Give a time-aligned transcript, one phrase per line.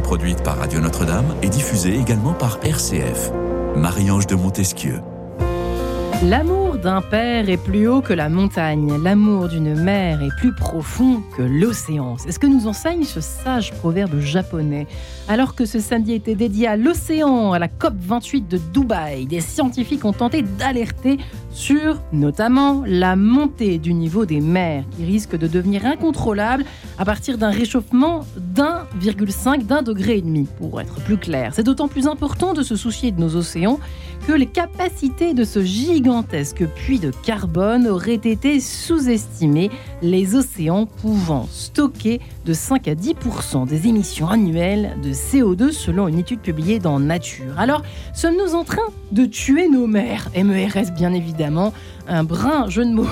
[0.00, 3.30] produite par Radio Notre-Dame et diffusée également par RCF.
[3.76, 5.00] Marie-Ange de Montesquieu.
[6.22, 11.22] L'amour d'un père est plus haut que la montagne, l'amour d'une mère est plus profond
[11.36, 12.16] que l'océan.
[12.18, 14.88] C'est ce que nous enseigne ce sage proverbe japonais.
[15.28, 19.40] Alors que ce samedi était dédié à l'océan, à la COP 28 de Dubaï, des
[19.40, 21.18] scientifiques ont tenté d'alerter
[21.52, 26.64] sur notamment la montée du niveau des mers qui risque de devenir incontrôlable
[26.98, 31.52] à partir d'un réchauffement d'1,5 d'un degré et demi pour être plus clair.
[31.54, 33.78] C'est d'autant plus important de se soucier de nos océans
[34.26, 39.70] que les capacités de ce gigantesque puits de carbone auraient été sous-estimées,
[40.02, 46.18] les océans pouvant stocker de 5 à 10% des émissions annuelles de CO2 selon une
[46.18, 47.58] étude publiée dans Nature.
[47.58, 47.82] Alors,
[48.14, 51.72] sommes-nous en train de tuer nos mers MERS bien évidemment,
[52.08, 53.06] un brin jeu de mots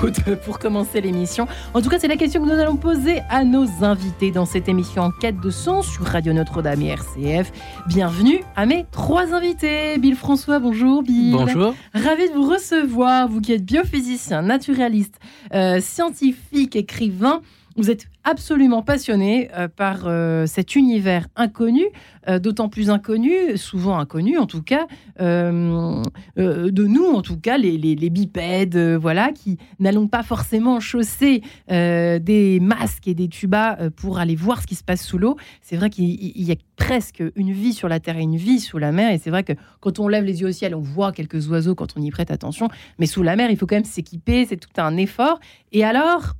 [0.45, 1.47] pour commencer l'émission.
[1.73, 4.67] En tout cas, c'est la question que nous allons poser à nos invités dans cette
[4.67, 7.51] émission en quête de sens sur Radio Notre-Dame et RCF.
[7.87, 9.97] Bienvenue à mes trois invités.
[9.97, 11.31] Bill François, bonjour Bill.
[11.31, 11.73] Bonjour.
[11.93, 15.15] Ravi de vous recevoir, vous qui êtes biophysicien, naturaliste,
[15.53, 17.41] euh, scientifique, écrivain.
[17.77, 21.85] Vous êtes absolument passionné euh, par euh, cet univers inconnu,
[22.27, 24.87] euh, d'autant plus inconnu, souvent inconnu en tout cas,
[25.19, 32.59] de nous en tout cas, les, les, bipèdes, voilà, qui n'allons pas forcément chausser des
[32.61, 35.37] masques et des tubas pour aller voir ce qui se passe sous l'eau.
[35.61, 38.77] C'est vrai qu'il y a presque une vie sur la terre et une vie sous
[38.77, 41.11] la mer, et c'est vrai que quand on lève les yeux au ciel, on voit
[41.11, 42.69] quelques oiseaux quand on y prête attention,
[42.99, 45.39] mais sous la mer, il faut quand même s'équiper, c'est tout un effort.
[45.71, 46.33] Et alors,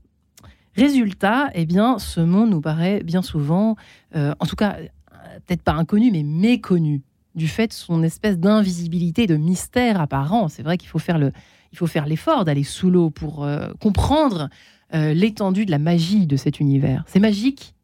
[0.75, 3.75] Résultat, eh bien, ce monde nous paraît bien souvent,
[4.16, 4.78] euh, en tout cas,
[5.45, 7.02] peut-être pas inconnu, mais méconnu,
[7.36, 10.50] du fait de son espèce d'invisibilité, de mystère apparent.
[10.50, 11.31] C'est vrai qu'il faut faire le,
[11.72, 14.50] il faut faire l'effort d'aller sous l'eau pour euh, comprendre
[14.94, 17.03] euh, l'étendue de la magie de cet univers.
[17.07, 17.75] C'est magique.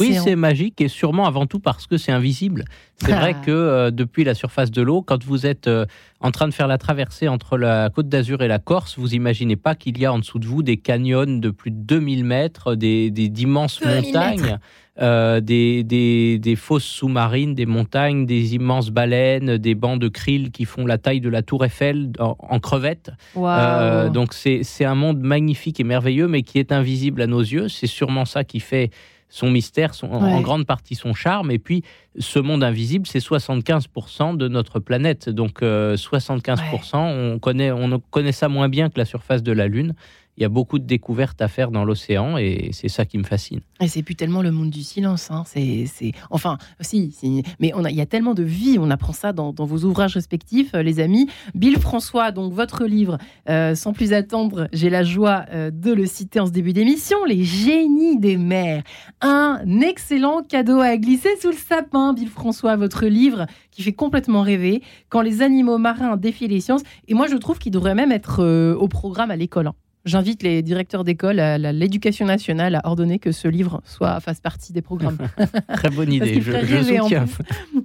[0.00, 2.64] Oui, c'est magique et sûrement avant tout parce que c'est invisible.
[2.96, 5.84] C'est vrai que euh, depuis la surface de l'eau, quand vous êtes euh,
[6.20, 9.56] en train de faire la traversée entre la Côte d'Azur et la Corse, vous imaginez
[9.56, 12.74] pas qu'il y a en dessous de vous des canyons de plus de 2000 mètres,
[12.74, 14.58] des d'immenses montagnes.
[15.00, 20.52] Euh, des, des, des, fosses sous-marines, des montagnes, des immenses baleines, des bancs de krill
[20.52, 23.10] qui font la taille de la tour Eiffel en, crevettes.
[23.34, 27.68] donc c'est un monde magnifique et merveilleux, mais qui est invisible à nos yeux.
[27.68, 28.90] C'est sûrement ça qui fait
[29.34, 31.50] son mystère, son, en grande partie son charme.
[31.50, 31.82] Et puis,
[32.20, 35.28] ce monde invisible, c'est 75% de notre planète.
[35.28, 39.66] Donc, 75%, euh, on, connaît, on connaît ça moins bien que la surface de la
[39.66, 39.94] Lune
[40.36, 43.24] il y a beaucoup de découvertes à faire dans l'océan et c'est ça qui me
[43.24, 43.60] fascine.
[43.80, 45.30] Et c'est plus tellement le monde du silence.
[45.30, 45.44] Hein.
[45.46, 45.84] C'est,
[46.30, 47.12] Enfin, si,
[47.60, 48.78] mais on a, il y a tellement de vie.
[48.80, 51.28] On apprend ça dans, vos ouvrages respectifs, euh, les amis.
[51.54, 53.18] Bill François, donc votre livre,
[53.48, 57.24] euh, sans plus attendre, j'ai la joie euh, de le citer en ce début d'émission
[57.24, 58.82] Les génies des mers.
[59.20, 64.42] Un excellent cadeau à glisser sous le sapin, Bill François, votre livre qui fait complètement
[64.42, 66.82] rêver quand les animaux marins défient les sciences.
[67.08, 69.68] Et moi, je trouve qu'il devrait même être au programme à l'école.
[69.68, 69.74] Hein.
[70.04, 74.74] J'invite les directeurs d'école à l'éducation nationale à ordonner que ce livre soit fasse partie
[74.74, 75.16] des programmes.
[75.76, 77.24] Très bonne idée, je, je soutiens.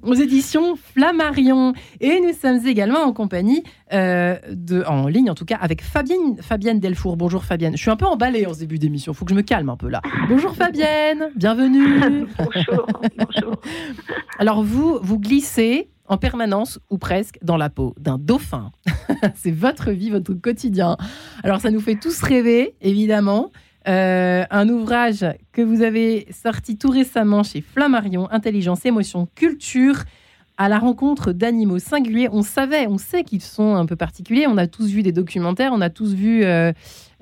[0.03, 1.73] aux éditions Flammarion.
[2.01, 3.63] Et nous sommes également en compagnie,
[3.93, 7.15] euh, de, en ligne en tout cas, avec Fabienne, Fabienne Delfour.
[7.15, 7.77] Bonjour Fabienne.
[7.77, 9.69] Je suis un peu emballée en ce début d'émission, il faut que je me calme
[9.69, 10.01] un peu là.
[10.27, 12.27] Bonjour Fabienne, bienvenue.
[12.37, 12.87] bonjour,
[13.17, 13.55] bonjour.
[14.39, 18.71] Alors vous, vous glissez en permanence ou presque dans la peau d'un dauphin.
[19.35, 20.97] c'est votre vie, votre quotidien.
[21.43, 23.51] Alors ça nous fait tous rêver, évidemment.
[23.87, 30.03] Euh, un ouvrage que vous avez sorti tout récemment chez Flammarion, Intelligence, Émotion, Culture,
[30.57, 32.27] à la rencontre d'animaux singuliers.
[32.31, 34.45] On savait, on sait qu'ils sont un peu particuliers.
[34.47, 36.73] On a tous vu des documentaires, on a tous vu euh,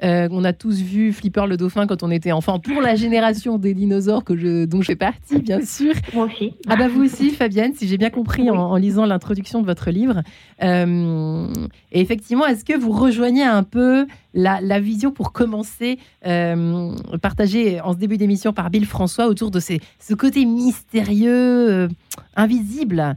[0.04, 3.58] euh, on a tous vu Flipper le dauphin quand on était enfant, pour la génération
[3.58, 5.94] des dinosaures que je, dont je fais partie, bien sûr.
[6.14, 6.54] Moi aussi.
[6.68, 10.22] Ah bah vous aussi, Fabienne, si j'ai bien compris en, lisant l'introduction de votre livre.
[10.62, 11.48] Euh,
[11.92, 15.98] et effectivement, est-ce que vous rejoignez un peu la, vision pour commencer,
[16.28, 16.92] euh,
[17.22, 21.90] partagée en ce début d'émission par Bill François autour de ces, ce côté mystérieux,
[22.36, 23.16] invisible,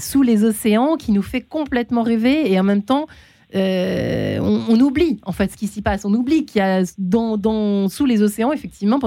[0.00, 3.06] sous les océans, qui nous fait complètement rêver et en même temps
[3.54, 6.04] euh, on, oublie en fait ce qui s'y passe.
[6.04, 8.98] On oublie qu'il y a dans, sous les océans, effectivement,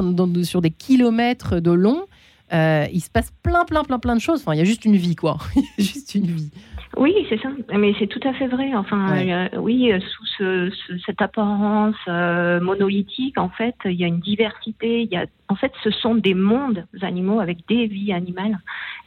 [0.43, 2.05] sur des kilomètres de long,
[2.53, 4.41] euh, il se passe plein, plein, plein, plein de choses.
[4.41, 5.37] Enfin, il y a juste une vie, quoi.
[5.77, 6.51] juste une vie.
[6.97, 7.49] Oui, c'est ça.
[7.77, 8.73] Mais c'est tout à fait vrai.
[8.75, 10.71] Enfin, oui, sous
[11.05, 15.03] cette apparence euh, monolithique, en fait, il y a une diversité.
[15.03, 18.57] Il y a, en fait, ce sont des mondes animaux avec des vies animales.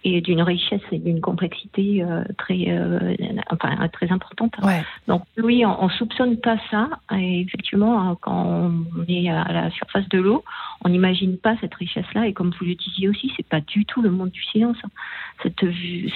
[0.02, 2.02] et d'une richesse et d'une complexité
[2.38, 2.66] très,
[3.50, 4.54] enfin, très importante.
[5.08, 6.88] Donc oui, on, ne soupçonne pas ça.
[7.14, 10.42] Et effectivement, quand on est à la surface de l'eau,
[10.84, 12.26] on n'imagine pas cette richesse-là.
[12.26, 14.78] Et comme vous le disiez aussi, c'est pas du tout le monde du silence.
[15.42, 15.64] Cette,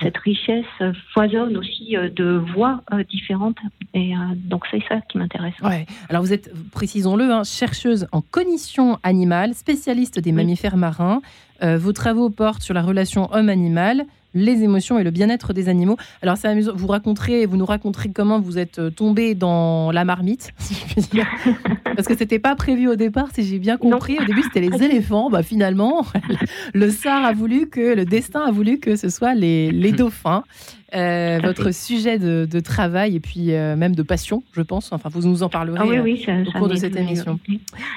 [0.01, 0.83] cette richesse
[1.13, 3.57] foisonne aussi de voix différentes.
[3.95, 5.55] Et donc c'est ça qui m'intéresse.
[5.63, 5.87] Ouais.
[6.09, 11.21] Alors vous êtes, précisons-le, hein, chercheuse en cognition animale, spécialiste des mammifères marins.
[11.63, 15.97] Euh, vos travaux portent sur la relation homme-animal, les émotions et le bien-être des animaux.
[16.21, 20.05] Alors c'est amusant, vous raconterez, vous nous raconterez comment vous êtes euh, tombé dans la
[20.05, 21.27] marmite, si je puis dire.
[21.85, 24.19] parce que c'était pas prévu au départ, si j'ai bien compris.
[24.21, 26.05] Au début c'était les éléphants, bah finalement
[26.75, 30.43] le a voulu que, le destin a voulu que ce soit les, les dauphins.
[30.95, 34.93] Euh, votre sujet de, travail et puis euh, même de passion, je pense.
[34.93, 37.39] Enfin, vous nous en parlerez ah au cours de cette émission.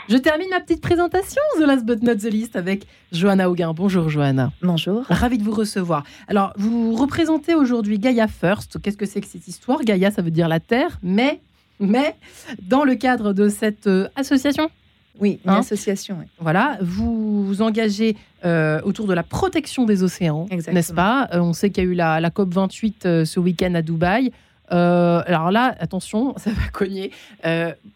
[0.09, 3.73] Je termine ma petite présentation, The Last But Not The List, avec Johanna Auguin.
[3.73, 4.51] Bonjour Johanna.
[4.61, 5.05] Bonjour.
[5.09, 6.03] Ravi de vous recevoir.
[6.27, 8.81] Alors, vous représentez aujourd'hui Gaia First.
[8.81, 9.81] Qu'est-ce que c'est que cette histoire?
[9.83, 11.39] Gaia, ça veut dire la Terre, mais,
[11.79, 12.15] mais
[12.61, 14.69] dans le cadre de cette euh, association?
[15.19, 16.17] Oui, une hein association.
[16.39, 18.15] Voilà, vous vous engagez
[18.45, 21.27] euh, autour de la protection des océans, n'est-ce pas?
[21.33, 24.31] Euh, On sait qu'il y a eu la, COP 28 euh, ce week-end à Dubaï.
[24.69, 27.11] alors là, attention, ça va cogner.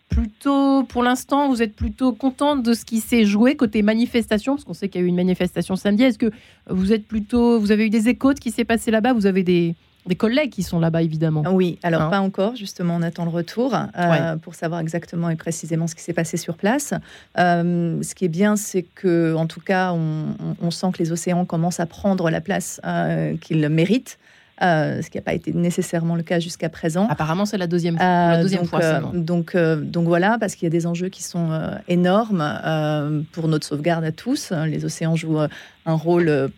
[0.09, 4.65] plutôt, pour l'instant, vous êtes plutôt contente de ce qui s'est joué côté manifestation, parce
[4.65, 6.03] qu'on sait qu'il y a eu une manifestation samedi.
[6.03, 6.31] Est-ce que
[6.69, 9.13] vous êtes plutôt, vous avez eu des échos de ce qui s'est passé là-bas?
[9.13, 9.75] Vous avez des,
[10.07, 11.43] des collègues qui sont là-bas, évidemment.
[11.51, 15.35] Oui, alors hein pas encore, justement, on attend le retour euh, pour savoir exactement et
[15.35, 16.93] précisément ce qui s'est passé sur place.
[17.37, 21.45] Euh, ce qui est bien, c'est que, en tout cas, on, sent que les océans
[21.45, 24.17] commencent à prendre la place euh, qu'ils méritent.
[24.59, 27.07] ce qui n'a pas été nécessairement le cas jusqu'à présent.
[27.09, 29.01] Apparemment, c'est la deuxième, la deuxième donc, fois.
[29.13, 31.51] donc, donc voilà, parce qu'il y a des enjeux qui sont
[31.87, 32.43] énormes
[33.33, 34.51] pour notre sauvegarde à tous.
[34.51, 35.41] Les océans jouent
[35.85, 36.51] un rôle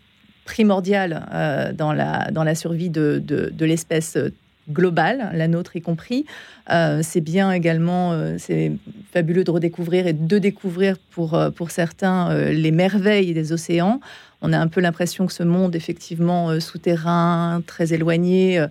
[0.44, 4.18] primordial euh, dans, la, dans la survie de, de, l'espèce
[4.70, 6.24] globale, la nôtre y compris.
[6.70, 8.72] Euh, c'est bien également, euh, c'est
[9.12, 14.00] fabuleux de redécouvrir et de découvrir pour, pour certains les merveilles des océans.
[14.42, 18.62] On a un peu l'impression que ce monde, effectivement, souterrain, très éloigné,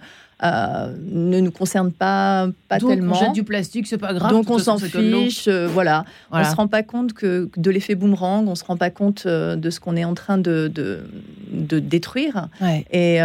[0.42, 3.16] euh, ne nous concerne pas, pas Donc tellement.
[3.16, 4.32] On jette du plastique, c'est pas grave.
[4.32, 6.06] Donc on s'en fiche, euh, voilà.
[6.32, 9.56] On se rend pas compte que de l'effet boomerang, on se rend pas compte euh,
[9.56, 12.50] de ce qu'on est en train de, de, détruire.
[12.92, 13.20] Et,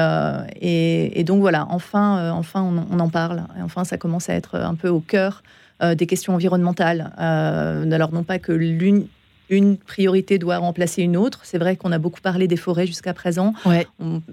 [0.61, 3.45] et, donc voilà, enfin, enfin on, on, en parle.
[3.59, 5.43] Et enfin, ça commence à être un peu au cœur
[5.83, 7.13] des questions environnementales.
[7.17, 9.07] alors non pas que l'une
[9.51, 11.41] une priorité doit remplacer une autre.
[11.45, 13.55] C'est vrai qu'on a beaucoup parlé des forêts jusqu'à présent.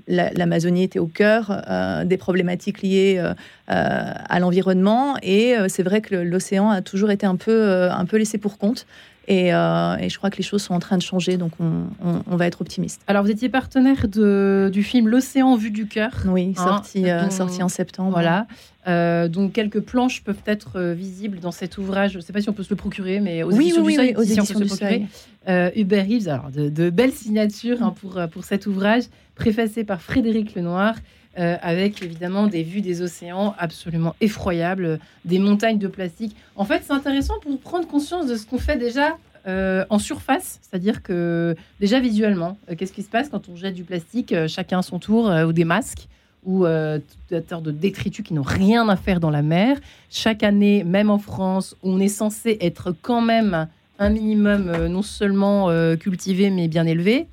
[0.07, 3.33] L'Amazonie était au cœur euh, des problématiques liées euh,
[3.69, 8.17] euh, à l'environnement et c'est vrai que l'océan a toujours été un peu, un peu
[8.17, 8.85] laissé pour compte.
[9.27, 12.61] Et, je crois que les choses sont en train de changer, donc on, va être
[12.61, 13.01] optimiste.
[13.07, 16.11] Alors, vous étiez partenaire de, du film L'océan vu du cœur.
[16.27, 18.11] Oui, hein, sorti, sorti en septembre.
[18.11, 18.45] Voilà.
[18.87, 22.11] Euh, donc quelques planches peuvent être euh, visibles dans cet ouvrage.
[22.11, 23.93] Je ne sais pas si on peut se le procurer, mais aux oui, éditions oui,
[23.93, 25.07] du Seuil, aux éditions du Seuil.
[25.47, 29.03] Euh, Hubert Reeves, alors de, belles signatures hein, pour, pour cet ouvrage,
[29.35, 30.95] préfacé par Frédéric Lenoir,
[31.37, 36.33] avec évidemment des vues des océans absolument effroyables, des montagnes de plastique.
[36.55, 41.03] En fait, c'est intéressant pour prendre conscience de ce qu'on fait déjà en surface, c'est-à-dire
[41.03, 44.97] que déjà visuellement, qu'est-ce qui se passe quand on jette du plastique, chacun à son
[44.97, 46.07] tour, ou des masques
[46.45, 46.99] ou euh,
[47.29, 49.77] de détritus qui n'ont rien à faire dans la mer.
[50.09, 53.67] Chaque année, même en France, on est censé être quand même
[53.99, 57.27] un minimum euh, non seulement euh, cultivé mais bien élevé.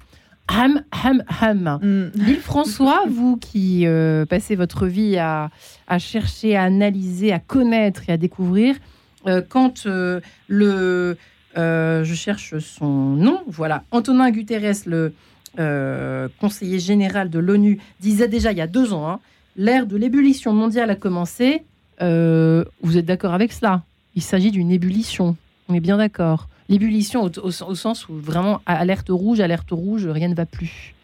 [0.49, 1.79] Ham, ham, ham.
[1.83, 2.35] Mm.
[2.41, 5.51] François, vous qui euh, passez votre vie à,
[5.87, 8.77] à, chercher, à analyser, à connaître et à découvrir,
[9.51, 11.17] quand le,
[11.55, 15.13] je cherche son nom, voilà, Antonin Guterres, le
[15.59, 19.21] euh, conseiller général de l'ONU, disait déjà il y a deux ans, hein,
[19.57, 21.63] l'ère de l'ébullition mondiale a commencé.
[22.01, 23.83] Euh, vous êtes d'accord avec cela?
[24.15, 25.37] Il s'agit d'une ébullition.
[25.69, 26.49] On est bien d'accord.
[26.71, 30.95] L'ébullition au, sens où vraiment alerte rouge, alerte rouge, rien ne va plus.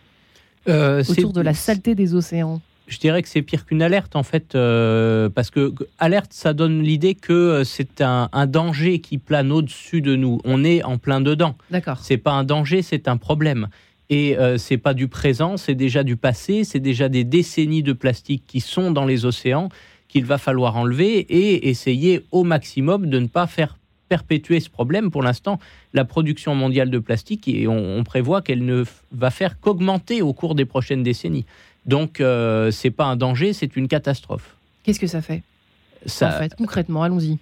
[0.67, 2.61] Euh, Autour de la saleté des océans.
[2.87, 7.15] Je dirais que c'est pire qu'une alerte en fait, parce que alerte, ça donne l'idée
[7.15, 10.41] que c'est un, un, danger qui plane au-dessus de nous.
[10.45, 11.55] On est en plein dedans.
[11.71, 11.99] D'accord.
[12.01, 13.69] C'est pas un danger, c'est un problème.
[14.11, 17.93] Et euh, c'est pas du présent, c'est déjà du passé, c'est déjà des décennies de
[17.93, 19.69] plastique qui sont dans les océans
[20.09, 23.77] qu'il va falloir enlever et essayer au maximum de ne pas faire
[24.09, 25.11] perpétuer ce problème.
[25.11, 25.59] Pour l'instant,
[25.93, 30.55] la production mondiale de plastique, et on, prévoit qu'elle ne va faire qu'augmenter au cours
[30.55, 31.45] des prochaines décennies.
[31.85, 34.57] Donc, euh, c'est pas un danger, c'est une catastrophe.
[34.83, 35.43] Qu'est-ce que ça fait?
[36.07, 37.39] Ça, en fait, concrètement, allons-y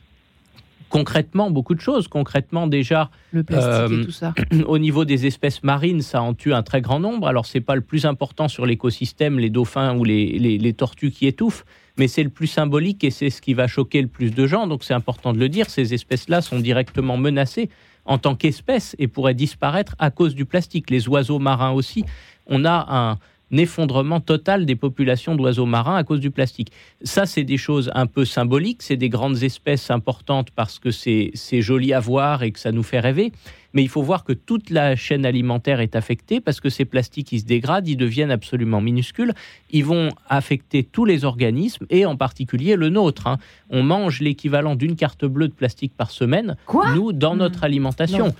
[0.88, 2.09] concrètement beaucoup de choses.
[2.09, 4.35] Concrètement, déjà, le plastique et tout ça.
[4.66, 7.26] au niveau des espèces marines, ça en tue un très grand nombre.
[7.26, 11.26] Alors, c'est pas le plus important sur l'écosystème, les dauphins ou les, les, tortues qui
[11.26, 11.64] étouffent,
[11.97, 14.66] mais c'est le plus symbolique et c'est ce qui va choquer le plus de gens.
[14.66, 15.71] Donc, c'est important de le dire.
[15.71, 17.71] Ces espèces-là sont directement menacées
[18.05, 20.90] en tant qu'espèces et pourraient disparaître à cause du plastique.
[20.90, 22.05] Les oiseaux marins aussi.
[22.47, 23.19] On a un
[23.53, 26.73] effondrement total des populations d'oiseaux marins à cause du plastique.
[27.03, 31.33] Ça, c'est des choses un peu symboliques, c'est des grandes espèces importantes parce que c'est
[31.61, 33.33] joli à voir et que ça nous fait rêver.
[33.73, 37.31] Mais il faut voir que toute la chaîne alimentaire est affectée parce que ces plastiques,
[37.33, 39.35] ils se dégradent, ils deviennent absolument minuscules.
[39.71, 43.26] Ils vont affecter tous les organismes et en particulier le nôtre.
[43.26, 43.37] Hein.
[43.69, 46.57] On mange l'équivalent d'une carte bleue de plastique par semaine,
[46.95, 47.38] nous, dans hmm.
[47.38, 48.33] notre alimentation.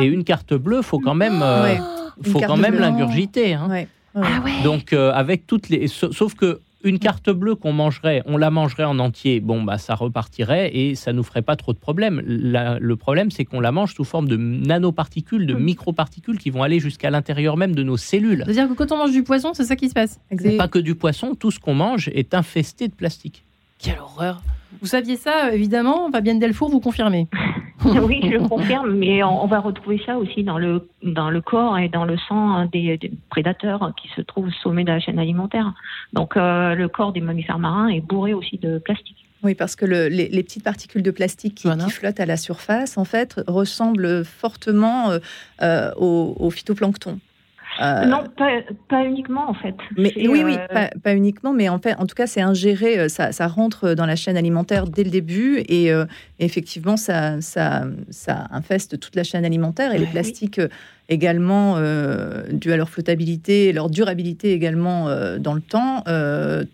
[0.00, 1.74] et une carte bleue, faut quand même, euh,
[2.22, 3.54] faut quand même l'ingurgiter.
[3.54, 3.86] Hein.
[4.16, 8.50] Ah Donc euh, avec toutes les, sauf que une carte bleue qu'on mangerait, on la
[8.50, 12.22] mangerait en entier, bon bah ça repartirait et ça nous ferait pas trop de problèmes.
[12.24, 15.62] le problème c'est qu'on la mange sous forme de nanoparticules, de hmm.
[15.62, 18.42] microparticules qui vont aller jusqu'à l'intérieur même de nos cellules.
[18.44, 20.20] C'est-à-dire que quand on mange du poisson, c'est ça qui se passe.
[20.56, 23.44] Pas que du poisson, tout ce qu'on mange est infesté de plastique.
[23.78, 24.42] Quelle horreur
[24.80, 27.28] Vous saviez ça évidemment, Fabienne Delfour, vous confirmez
[28.02, 31.88] oui, je confirme, mais on, va retrouver ça aussi dans le, dans le corps et
[31.88, 35.74] dans le sang des, prédateurs qui se trouvent au sommet de la chaîne alimentaire.
[36.12, 39.26] Donc euh, le corps des mammifères marins est bourré aussi de plastique.
[39.42, 43.40] Oui, parce que les, petites particules de plastique qui, flottent à la surface, en fait,
[43.46, 45.18] ressemblent fortement euh,
[45.62, 47.18] euh, au, phytoplancton.
[47.80, 48.24] Euh, non,
[48.88, 49.74] pas, uniquement en fait.
[49.96, 53.08] Mais, oui, oui, euh, pas, uniquement, mais en fait, en tout cas, c'est ingéré, euh,
[53.08, 55.90] ça, ça, rentre dans la chaîne alimentaire dès le début et
[56.38, 60.60] effectivement, ça, ça, ça, infeste toute la chaîne alimentaire et les plastiques
[61.08, 61.76] également,
[62.50, 66.04] dû à leur flottabilité leur durabilité également dans le temps,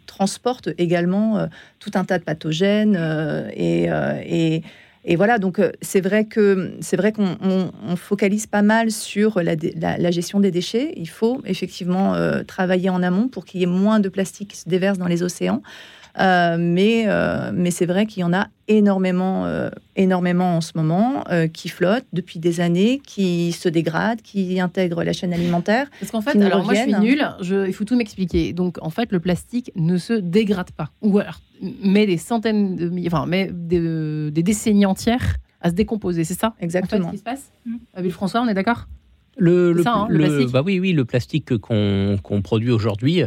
[0.06, 1.46] transportent également
[1.78, 2.96] tout un tas de pathogènes
[3.54, 3.88] et,
[4.26, 4.62] et
[5.04, 7.36] et voilà, donc euh, c'est vrai que c'est vrai qu'on
[7.96, 10.92] focalise pas mal sur la, gestion des déchets.
[10.96, 14.56] Il faut effectivement euh, travailler en amont pour qu'il y ait moins de plastique qui
[14.56, 15.62] se déverse dans les océans.
[16.20, 17.06] Euh, mais
[17.52, 19.46] mais c'est vrai qu'il y en a énormément,
[19.96, 25.12] énormément en ce moment, qui flottent depuis des années, qui se dégradent, qui intègrent la
[25.12, 25.88] chaîne alimentaire.
[25.98, 28.52] Parce qu'en fait, alors moi je suis nulle, il faut tout m'expliquer.
[28.52, 30.90] Donc en fait, le plastique ne se dégrade pas.
[31.00, 31.40] Ou alors
[31.82, 37.06] met des centaines de enfin, met des, décennies entières à se décomposer, c'est ça Exactement.
[37.06, 38.08] ce qui se passe mmh.
[38.10, 38.88] François, on est d'accord
[39.38, 43.22] le, le, hein, plastique bah oui, oui, le plastique qu'on produit aujourd'hui,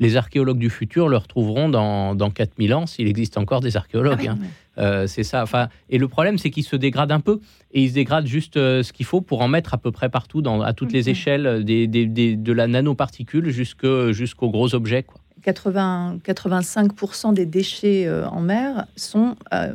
[0.00, 4.28] les archéologues du futur le retrouveront dans, dans 4000 ans, s'il existe encore des archéologues.
[4.28, 4.38] Ah hein.
[4.78, 5.42] euh, c'est ça.
[5.42, 7.40] Enfin, et le problème, c'est qu'il se dégrade un peu.
[7.72, 10.08] Et il se dégrade juste euh, ce qu'il faut pour en mettre à peu près
[10.08, 15.02] partout, dans, à toutes les échelles, des, des, de la nanoparticule jusqu'aux gros objets.
[15.02, 15.20] Quoi.
[15.48, 19.72] 80, 85% des déchets euh, en mer sont euh,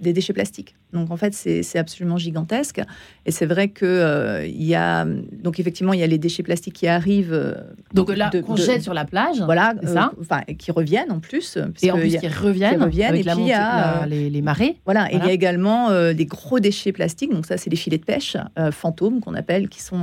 [0.00, 0.74] des déchets plastiques.
[0.92, 2.82] Donc en fait, c'est absolument gigantesque.
[3.24, 6.42] Et c'est vrai que euh, il y a donc effectivement il y a les déchets
[6.42, 7.32] plastiques qui arrivent.
[7.32, 7.54] Euh,
[7.94, 9.40] donc là, qu'on jette sur la plage.
[9.40, 10.12] Voilà, ça.
[10.30, 11.56] Euh, qui reviennent en plus.
[11.82, 12.82] Et en plus, qui reviennent.
[12.82, 13.14] reviennent.
[13.14, 14.76] et puis il y a les, marées.
[14.84, 17.32] Voilà, Et il y a également des gros déchets plastiques.
[17.32, 18.36] Donc ça, c'est les filets de pêche
[18.70, 20.02] fantômes qu'on appelle, qui sont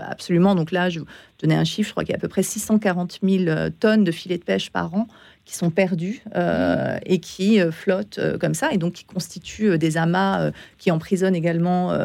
[0.00, 0.54] absolument.
[0.54, 1.00] Donc là, je
[1.40, 1.88] donnais un chiffre.
[1.88, 4.70] Je crois qu'il y a à peu près 640 000 tonnes de filets de pêche
[4.70, 5.06] par an
[5.46, 9.78] qui sont perdus euh, et qui euh, flottent euh, comme ça, et donc qui constituent
[9.78, 11.96] des amas qui emprisonnent également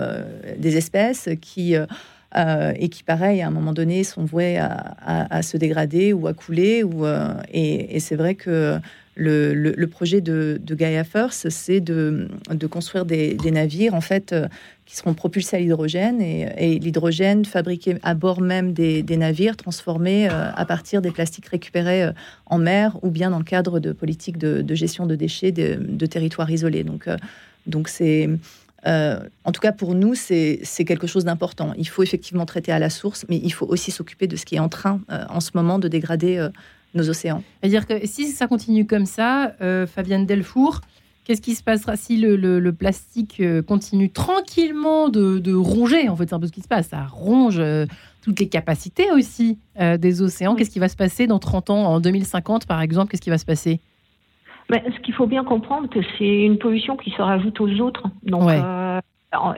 [0.57, 6.13] des espèces, qui et qui, pareil, à un moment donné, sont voués à, se dégrader
[6.13, 6.83] ou à couler.
[6.83, 7.05] Ou,
[7.51, 8.77] et, c'est vrai que
[9.15, 12.27] le, projet de, Gaia First, c'est de,
[12.69, 14.33] construire des, navires, en fait,
[14.91, 20.51] qui seront propulsés à l'hydrogène et, l'hydrogène fabriqué à bord même des, navires, transformé euh,
[20.53, 22.11] à partir des plastiques récupérés euh,
[22.45, 26.51] en mer ou bien dans le cadre de politiques de, gestion de déchets de, territoires
[26.51, 26.83] isolés.
[26.83, 27.15] Donc, euh,
[27.67, 28.29] donc c'est
[28.83, 31.73] en tout cas, pour nous, c'est quelque chose d'important.
[31.77, 34.55] Il faut effectivement traiter à la source, mais il faut aussi s'occuper de ce qui
[34.55, 34.99] est en train,
[35.29, 36.49] en ce moment, de dégrader
[36.93, 37.43] nos océans.
[37.59, 39.53] C'est-à-dire que si ça continue comme ça,
[39.87, 40.81] Fabienne Delfour,
[41.23, 46.35] Qu'est-ce qui se passera si le, plastique euh, continue tranquillement de, ronger En fait, c'est
[46.35, 46.89] un peu ce qui se passe.
[46.89, 47.85] Ça ronge euh,
[48.23, 50.55] toutes les capacités aussi euh, des océans.
[50.55, 53.11] Qu'est-ce qui va se passer dans 30 ans, en 2050 par exemple?
[53.11, 53.79] Qu'est-ce qui va se passer?
[54.69, 58.03] Ben, Ce qu'il faut bien comprendre, que c'est une pollution qui se rajoute aux autres.
[58.23, 58.49] Donc,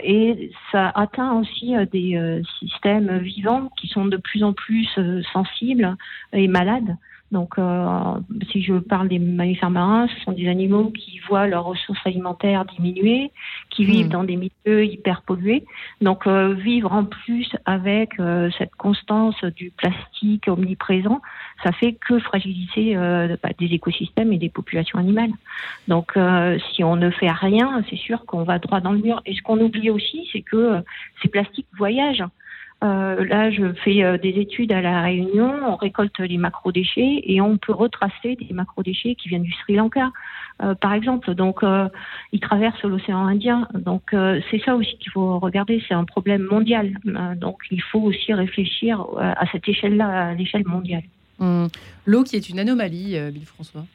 [0.03, 4.87] et ça atteint aussi des systèmes vivants qui sont de plus en plus
[5.31, 5.95] sensibles
[6.33, 6.95] et malades.
[7.33, 8.19] Donc, euh,
[8.51, 12.63] si je parle des mammifères marins, ce sont des animaux qui voient leurs ressources alimentaires
[12.63, 13.31] diminuer,
[13.71, 14.09] qui vivent hmm.
[14.09, 15.65] dans des milieux hyper pollués.
[15.99, 21.21] Donc, euh, vivre en plus avec euh, cette constance du plastique omniprésent,
[21.63, 22.95] ça fait que fragiliser
[23.41, 25.31] bah, des écosystèmes et des populations animales.
[25.87, 26.17] Donc,
[26.71, 29.21] si on ne fait rien, c'est sûr qu'on va droit dans le mur.
[29.25, 30.83] Et ce qu'on oublie aussi, c'est que
[31.21, 32.25] ces plastiques voyagent.
[32.83, 37.39] Euh, là, je fais euh, des études à La Réunion, on récolte les macrodéchets et
[37.39, 40.11] on peut retracer des macrodéchets qui viennent du Sri Lanka,
[40.61, 41.33] euh, par exemple.
[41.33, 41.61] Donc,
[42.31, 43.67] ils traversent l'océan Indien.
[43.73, 44.15] Donc,
[44.51, 45.81] c'est ça aussi qu'il faut regarder.
[45.87, 46.93] C'est un problème mondial.
[47.37, 51.03] donc, il faut aussi réfléchir à cette échelle-là, à l'échelle mondiale.
[51.39, 51.67] Hum.
[52.05, 53.85] L'eau qui est une anomalie, Bill François.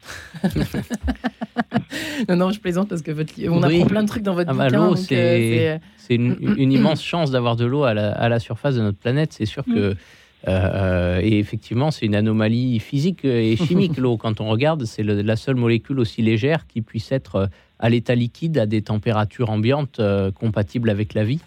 [2.29, 3.33] non, non, je plaisante parce que votre...
[3.49, 5.81] on apprend plein de trucs dans votre ah bah, L'eau, c'est
[6.15, 6.37] une,
[6.73, 9.33] immense chance d'avoir de l'eau à, la, surface de notre planète.
[9.33, 9.95] C'est sûr que.
[10.47, 14.17] Euh, euh, et effectivement, c'est une anomalie physique et chimique, l'eau.
[14.17, 17.47] Quand on regarde, c'est la seule molécule aussi légère qui puisse être euh,
[17.81, 20.01] à l'état liquide à des températures ambiantes
[20.35, 21.41] compatibles avec la vie.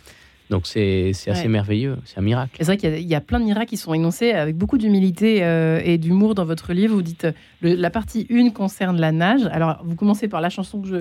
[0.51, 2.57] Donc c'est assez merveilleux, c'est un miracle.
[2.59, 5.37] C'est vrai qu'il y, a plein de miracles qui sont énoncés avec beaucoup d'humilité
[5.83, 6.93] et d'humour dans votre livre.
[6.93, 7.25] Vous dites
[7.61, 9.47] la partie 1 concerne la nage.
[9.51, 10.95] Alors vous commencez par la chanson que je.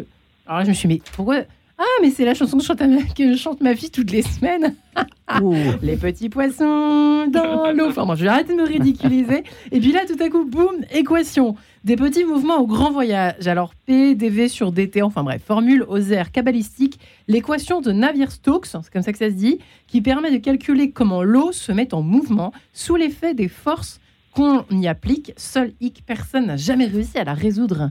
[0.46, 1.42] Alors là, je me suis dit, mais pourquoi?
[1.82, 2.82] Ah, mais c'est la chanson que, chante,
[3.16, 4.74] que chante ma fille toutes les semaines.
[5.82, 7.86] les petits poissons dans l'eau.
[7.88, 9.44] Enfin, moi, je vais arrêter de me ridiculiser.
[9.72, 11.56] Et puis là, tout à coup, boum, équation.
[11.82, 13.48] Des petits mouvements au grand voyage.
[13.48, 17.00] Alors, P, DV sur DT, enfin bref, formule aux airs cabalistiques.
[17.26, 21.22] L'équation de Navier-Stokes, c'est comme ça que ça se dit, qui permet de calculer comment
[21.22, 23.98] l'eau se met en mouvement sous l'effet des forces
[24.34, 25.32] qu'on y applique.
[25.38, 27.88] Seul hic, personne n'a jamais réussi à la résoudre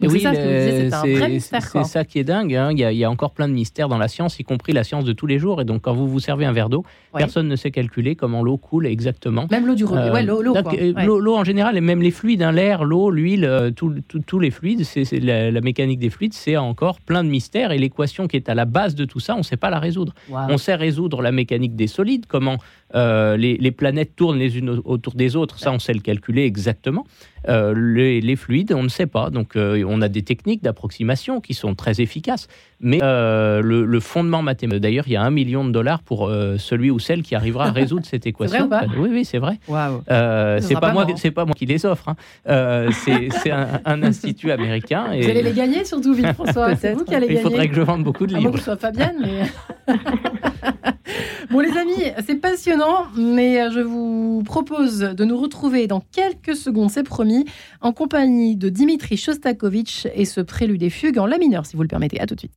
[0.00, 2.54] oui, c'est ça qui est dingue.
[2.54, 2.70] Hein.
[2.72, 5.12] Il, y a, encore plein de mystères dans la science, y compris la science de
[5.12, 5.60] tous les jours.
[5.60, 6.84] Et donc, quand vous vous servez un verre d'eau,
[7.16, 9.46] personne ne sait calculer comment l'eau coule exactement.
[9.50, 10.10] Même l'eau du robinet.
[10.28, 14.50] Euh, l'eau, en général, et même les fluides, hein, l'air, l'eau, l'huile, euh, tous les
[14.50, 17.72] fluides, c'est la, mécanique des fluides, c'est encore plein de mystères.
[17.72, 19.78] Et l'équation qui est à la base de tout ça, on ne sait pas la
[19.78, 20.14] résoudre.
[20.30, 22.58] On sait résoudre la mécanique des solides, comment
[22.94, 27.06] euh, les, planètes tournent les unes autour des autres, ça on sait le calculer exactement.
[27.46, 29.30] Euh, les, fluides, on ne sait pas.
[29.30, 32.48] Donc euh, on a des techniques d'approximation qui sont très efficaces.
[32.80, 36.98] Mais le, fondement mathématique, d'ailleurs, il y a un million de dollars pour celui ou
[36.98, 38.68] celle qui arrivera à résoudre cette équation.
[38.98, 39.58] oui, oui, c'est vrai.
[39.66, 42.10] c'est pas, moi, c'est pas moi qui les offre.
[42.46, 42.88] Hein.
[43.04, 43.50] c'est
[43.84, 45.12] un, institut américain.
[45.12, 45.22] Et...
[45.22, 46.76] Vous allez les gagner surtout, François.
[46.76, 47.40] C'est vous qui allez gagner.
[47.40, 48.52] Il faudrait que je vende beaucoup de livres.
[48.52, 49.42] que Fabienne, mais...
[51.50, 52.83] bon, les amis, c'est passionnant,
[53.16, 57.44] mais je vous propose de nous retrouver dans quelques secondes, c'est promis,
[57.80, 61.82] en compagnie de Dimitri Shostakovich et ce prélude des fugues en la mineur, si vous
[61.82, 62.20] le permettez.
[62.20, 62.54] À tout de suite.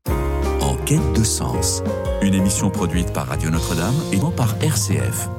[0.62, 1.84] En quête de sens,
[2.22, 5.30] une émission produite par Radio Notre-Dame et non par RCF.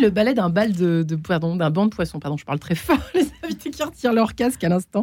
[0.00, 2.18] Le balai d'un bal de, pardon, d'un banc de poissons.
[2.18, 2.98] Pardon, je parle très fort.
[3.14, 5.02] Les invités qui retirent leur casque à l'instant.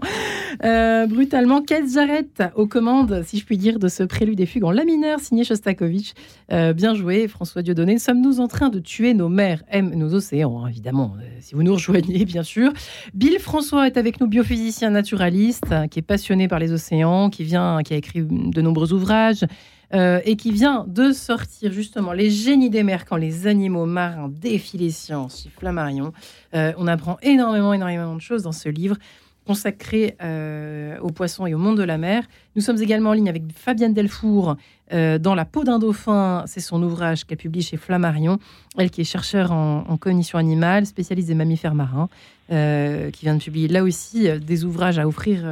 [0.63, 4.63] Euh, brutalement, Kate Jarrett aux commandes, si je puis dire, de ce prélude des fugues
[4.63, 4.83] en la
[5.19, 6.13] signé Shostakovich.
[6.51, 7.99] Euh, bien joué, François Dieudonné.
[7.99, 11.63] Sommes-nous en train de tuer nos mers, aiment nos océans, hein, évidemment, euh, si vous
[11.63, 12.71] nous rejoignez, bien sûr.
[13.13, 17.81] Bill François est avec nous, biophysicien naturaliste, qui est passionné par les océans, qui vient,
[17.83, 19.45] qui a écrit de nombreux ouvrages.
[19.93, 24.29] Euh, et qui vient de sortir justement Les génies des mers quand les animaux marins
[24.29, 26.11] défient les sciences chez Flammarion.
[26.53, 28.97] Euh, on apprend énormément, énormément de choses dans ce livre
[29.45, 32.25] consacré euh, aux poissons et au monde de la mer.
[32.57, 34.57] Nous sommes également en ligne avec Fabienne Delfour
[34.91, 36.43] dans La peau d'un dauphin.
[36.47, 38.39] C'est son ouvrage qu'elle publie chez Flammarion.
[38.77, 42.09] Elle qui est chercheure en, cognition animale, spécialiste des mammifères marins,
[42.49, 45.45] qui vient de publier là aussi des ouvrages à offrir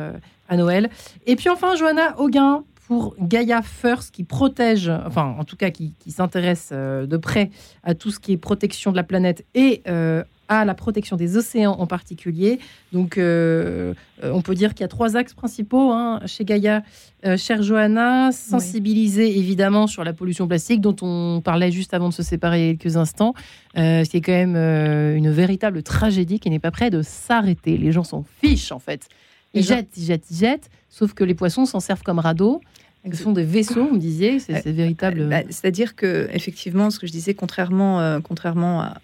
[0.50, 0.90] à Noël.
[1.26, 5.94] Et puis enfin, Johanna Auguin, pour Gaia First, qui protège, enfin en tout cas qui,
[6.08, 7.50] s'intéresse euh, de près
[7.84, 11.36] à tout ce qui est protection de la planète et euh, à la protection des
[11.36, 12.60] océans en particulier.
[12.94, 16.84] Donc euh, on peut dire qu'il y a trois axes principaux hein, chez Gaia.
[17.38, 22.22] chère Johanna, sensibiliser évidemment sur la pollution plastique dont on parlait juste avant de se
[22.22, 23.34] séparer il quelques instants.
[23.76, 27.78] c'est quand même une véritable tragédie qui n'est pas près de s'arrêter.
[27.78, 29.10] Les gens s'en fichent en fait.
[29.56, 32.62] Ils jettent, ils jettent, ils jettent, sauf que les poissons s'en servent comme radeaux.
[33.12, 35.30] Ce sont des vaisseaux, vous disiez, c'est véritable.
[35.30, 38.98] Bah, c'est-à-dire que, effectivement, ce que je disais, contrairement, euh, contrairement à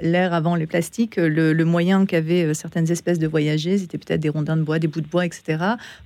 [0.00, 4.28] l'ère avant les plastiques, le, moyen qu'avaient euh, certaines espèces de voyager, c'était peut-être des
[4.28, 5.58] rondins de bois, des bouts de bois, etc.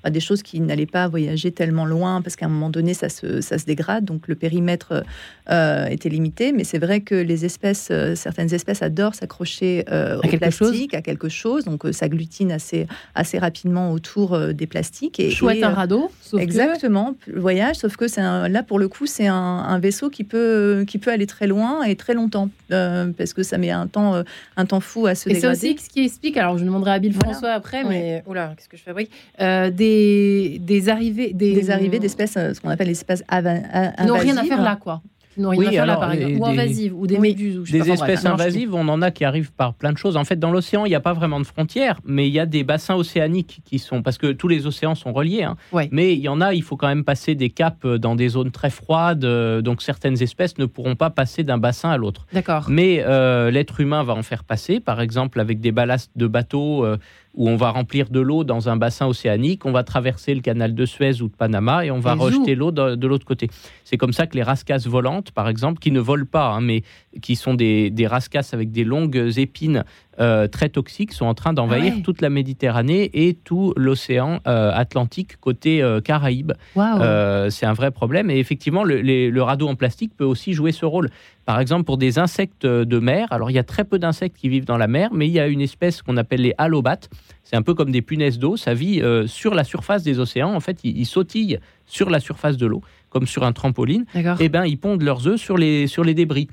[0.09, 3.41] des choses qui n'allaient pas voyager tellement loin parce qu'à un moment donné, ça se,
[3.41, 4.05] ça se dégrade.
[4.05, 5.05] Donc le périmètre
[5.51, 6.53] euh, était limité.
[6.53, 11.29] Mais c'est vrai que les espèces, euh, certaines espèces adorent s'accrocher au plastique, à quelque
[11.29, 11.65] chose.
[11.65, 15.21] Donc s'agglutinent assez, assez rapidement autour des plastiques.
[15.21, 16.11] Et, Chouette un radeau.
[16.37, 17.15] exactement.
[17.27, 20.99] Le voyage, sauf que c'est là, pour le coup, c'est un, vaisseau qui peut, qui
[20.99, 24.23] peut aller très loin et très longtemps parce que ça met un temps, euh,
[24.57, 25.57] un temps fou à se et dégrader.
[25.57, 28.55] Et c'est aussi ce qui explique, alors je demanderai à Bill François après, mais oula,
[28.57, 29.11] qu'est-ce que je fabrique
[29.41, 33.67] euh, des, des arrivées des, arrivées d'espèces, euh, ce qu'on appelle les espèces invasives.
[33.99, 35.03] Ils n'ont rien à faire là, quoi
[35.39, 37.59] oui, alors, par exemple, ou invasives, ou des méduses.
[37.59, 40.17] Ou des espèces invasives, on en a qui arrivent par plein de choses.
[40.17, 42.47] En fait, dans l'océan, il n'y a pas vraiment de frontières, mais il y a
[42.47, 44.03] des bassins océaniques qui sont.
[44.03, 45.45] Parce que tous les océans sont reliés.
[45.45, 45.57] Hein.
[45.91, 48.51] Mais il y en a, il faut quand même passer des caps dans des zones
[48.51, 49.25] très froides.
[49.25, 52.27] Euh, donc certaines espèces ne pourront pas passer d'un bassin à l'autre.
[52.33, 52.67] D'accord.
[52.69, 56.85] Mais euh, l'être humain va en faire passer, par exemple, avec des ballasts de bateaux.
[56.85, 56.97] Euh,
[57.39, 60.75] où on va remplir de l'eau dans un bassin océanique, on va traverser le canal
[60.75, 63.49] de Suez ou de Panama et on va rejeter l'eau de, l'autre côté.
[63.85, 66.83] C'est comme ça que les rascasses volantes, par exemple, qui ne volent pas, hein, mais
[67.23, 69.85] qui sont des, des rascasses avec des longues épines
[70.21, 74.73] euh, très toxiques sont en train d'envahir ah toute la Méditerranée et tout l'océan euh,
[74.75, 76.53] Atlantique côté euh, Caraïbes.
[76.75, 78.31] c'est un vrai problème.
[78.31, 81.11] Et effectivement, le, le, radeau en plastique peut aussi jouer ce rôle.
[81.47, 84.49] Par exemple, pour des insectes de mer, alors il y a très peu d'insectes qui
[84.49, 87.09] vivent dans la mer, mais il y a une espèce qu'on appelle les halobates.
[87.45, 88.57] C'est un peu comme des punaises d'eau.
[88.57, 90.53] Ça vit sur la surface des océans.
[90.55, 94.05] En fait, ils, sautillent sur la surface de l'eau, comme sur un trampoline.
[94.15, 96.49] Et eh ben, ils pondent leurs œufs sur les, sur les débris.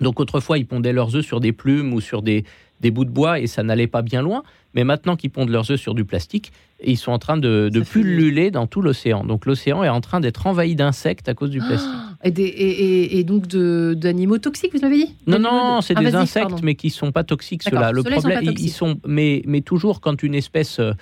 [0.00, 2.44] Donc autrefois, ils pondaient leurs œufs sur des plumes ou sur des,
[2.80, 4.42] des bouts de bois et ça n'allait pas bien loin.
[4.74, 6.52] Mais maintenant qu'ils pondent leurs œufs sur du plastique,
[6.84, 9.24] ils sont en train de, pulluler dans tout l'océan.
[9.24, 11.90] Donc l'océan est en train d'être envahi d'insectes à cause du plastique.
[12.24, 16.92] et, donc d'animaux toxiques, vous l'avez dit Non, non, c'est des insectes, mais qui ne
[16.92, 17.64] sont pas toxiques.
[17.64, 17.92] Ceux-là.
[17.92, 20.92] Le problème, ils, sont, mais, mais toujours quand une espèce euh,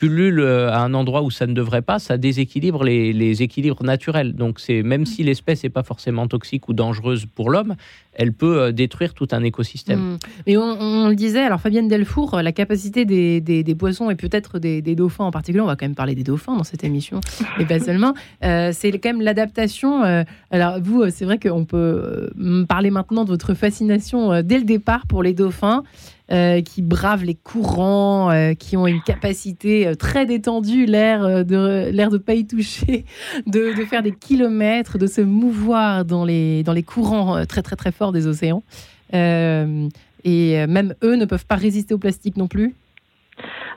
[0.00, 4.34] pullule euh, à un endroit où ça ne devrait pas, ça déséquilibre les, équilibres naturels.
[4.34, 7.76] Donc c'est même si l'espèce n'est pas forcément toxique ou dangereuse pour l'homme,
[8.14, 10.14] elle peut euh, détruire tout un écosystème.
[10.14, 10.18] Hmm.
[10.46, 14.80] Mais on, le disait, alors Fabienne Delfour, euh, la capacité des, poissons et peut-être des,
[14.94, 17.20] dauphins en particulier, on va quand même parler des dauphins dans cette émission,
[17.60, 20.02] et pas seulement, c'est quand même l'adaptation.
[20.50, 22.30] alors vous, c'est vrai qu'on peut
[22.68, 25.84] parler maintenant de votre fascination dès le départ pour les dauphins.
[26.32, 31.90] Euh, qui bravent les courants, euh, qui ont une capacité euh, très détendue, l'air de
[31.90, 33.04] l'air de pas y toucher,
[33.48, 37.74] de, de, faire des kilomètres, de se mouvoir dans les dans les courants très très
[37.74, 38.62] très forts des océans.
[39.12, 42.74] et même eux ne peuvent pas résister au plastique non plus.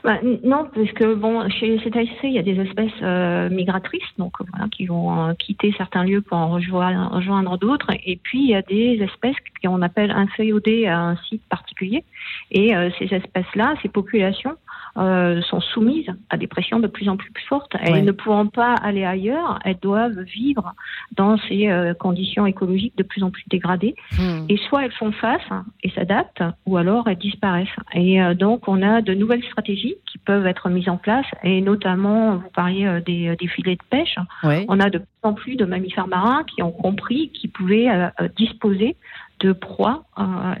[0.04, 4.02] Bah, non, parce que bon, chez les cétacés, il y a des espèces euh, migratrices,
[4.18, 7.90] donc voilà, qui vont euh, quitter certains lieux pour en rejoindre, rejoindre d'autres.
[8.04, 12.04] Et puis il y a des espèces qu'on appelle inféodées à un site particulier.
[12.50, 14.56] Et euh, ces espèces-là, ces populations,
[14.96, 17.72] euh, sont soumises à des pressions de plus en plus fortes.
[17.80, 20.72] Elles ne pouvant pas aller ailleurs, elles doivent vivre
[21.16, 23.96] dans ces euh, conditions écologiques de plus en plus dégradées.
[24.16, 24.46] Hmm.
[24.48, 25.42] Et soit elles font face
[25.82, 27.66] et s'adaptent, ou alors elles disparaissent.
[27.92, 31.60] Et euh, donc on a de nouvelles stratégies qui peuvent être mises en place, et
[31.60, 34.16] notamment, vous parliez des, des, filets de pêche.
[34.44, 37.88] On a de plus en plus de mammifères marins qui ont compris qu'ils pouvaient
[38.36, 38.96] disposer
[39.40, 40.04] de proie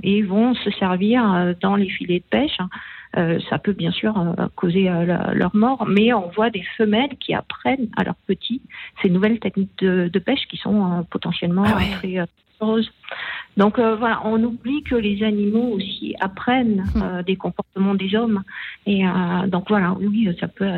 [0.02, 2.58] et vont se servir dans les filets de pêche.
[3.48, 4.14] Ça peut bien sûr
[4.56, 4.90] causer
[5.34, 8.60] leur mort, mais on voit des femelles qui apprennent à leurs petits
[9.02, 12.26] ces nouvelles techniques de, pêche qui sont potentiellement ah très
[12.60, 12.90] dangereuses.
[13.56, 17.22] Donc voilà, on oublie que les animaux aussi apprennent hum.
[17.22, 18.42] des comportements des hommes.
[18.86, 19.04] Et
[19.48, 20.70] donc voilà, oui, ça peut,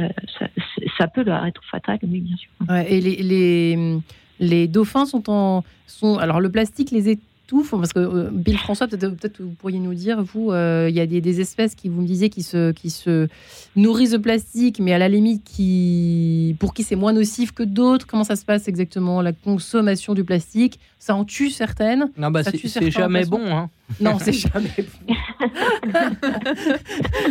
[0.98, 2.50] ça, peut leur être fatal, oui, bien sûr.
[2.88, 3.98] et les, les,
[4.40, 5.64] les dauphins sont en.
[5.86, 7.08] Sont, alors, le plastique les
[7.46, 11.00] étouffe Parce que euh, Bill François, peut-être vous pourriez nous dire, vous, euh, il y
[11.00, 13.28] a des, espèces qui, vous me disiez, qui se, qui se
[13.76, 18.06] nourrissent de plastique, mais à la limite, qui, pour qui c'est moins nocif que d'autres.
[18.06, 20.80] Comment ça se passe exactement, la consommation du plastique?
[20.98, 22.10] Ça en tue certaines?
[22.16, 23.40] Non, bah, c'est jamais bon.
[23.46, 23.70] Hein.
[24.00, 24.84] Non, c'est jamais bon.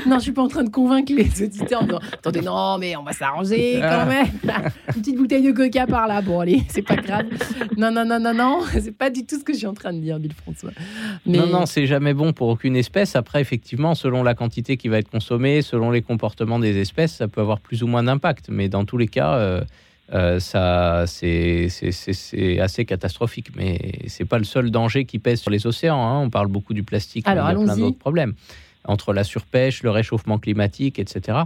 [0.08, 2.96] non, je suis pas en train de convaincre les auditeurs en disant Attendez, non, mais
[2.96, 4.06] on va s'arranger quand ah.
[4.06, 4.28] même.
[4.96, 6.22] Une petite bouteille de coca par là.
[6.22, 7.26] Bon, allez, c'est pas grave.
[7.78, 8.62] Non, non, non, non, non.
[8.72, 10.72] C'est pas du tout ce que je suis en train de dire, Bill François.
[11.26, 13.16] Non, non, c'est jamais bon pour aucune espèce.
[13.16, 17.28] Après, effectivement, selon la quantité qui va être consommée, selon les comportements des espèces, ça
[17.28, 18.48] peut avoir plus ou moins d'impact.
[18.50, 19.62] Mais dans tous les cas, euh,
[20.14, 21.70] euh, ça, c'est
[22.60, 23.48] assez catastrophique.
[23.56, 26.02] Mais c'est pas le seul danger qui pèse sur les océans.
[26.02, 26.20] Hein.
[26.20, 28.34] On parle beaucoup du plastique, Alors, il y a plein d'autres problèmes
[28.88, 31.40] entre la surpêche, le réchauffement climatique, etc.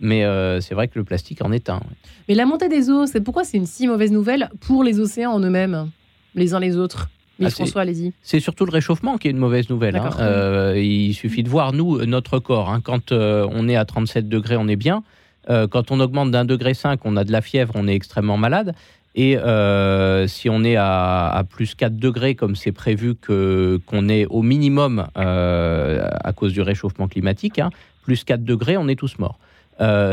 [0.00, 1.80] Mais euh, c'est vrai que le plastique en est un.
[2.28, 5.32] Mais la montée des eaux, c'est pourquoi c'est une si mauvaise nouvelle pour les océans
[5.32, 5.90] en eux-mêmes,
[6.34, 7.08] les uns les autres?
[7.38, 8.12] Mais ah, François, allez-y.
[8.22, 9.96] C'est surtout le réchauffement qui est une mauvaise nouvelle.
[9.96, 10.10] Hein.
[10.20, 12.68] Euh, il suffit de voir, nous, notre corps.
[12.68, 12.80] Hein.
[12.82, 15.02] Quand on est à 37 degrés, on est bien.
[15.50, 18.36] Euh, quand on augmente d'un degré 5, on a de la fièvre, on est extrêmement
[18.36, 18.74] malade.
[19.14, 24.24] Et euh, si on est à, plus 4 degrés, comme c'est prévu que, qu'on est
[24.26, 27.70] au minimum euh, à cause du réchauffement climatique, hein,
[28.04, 29.38] plus 4 degrés, on est tous morts.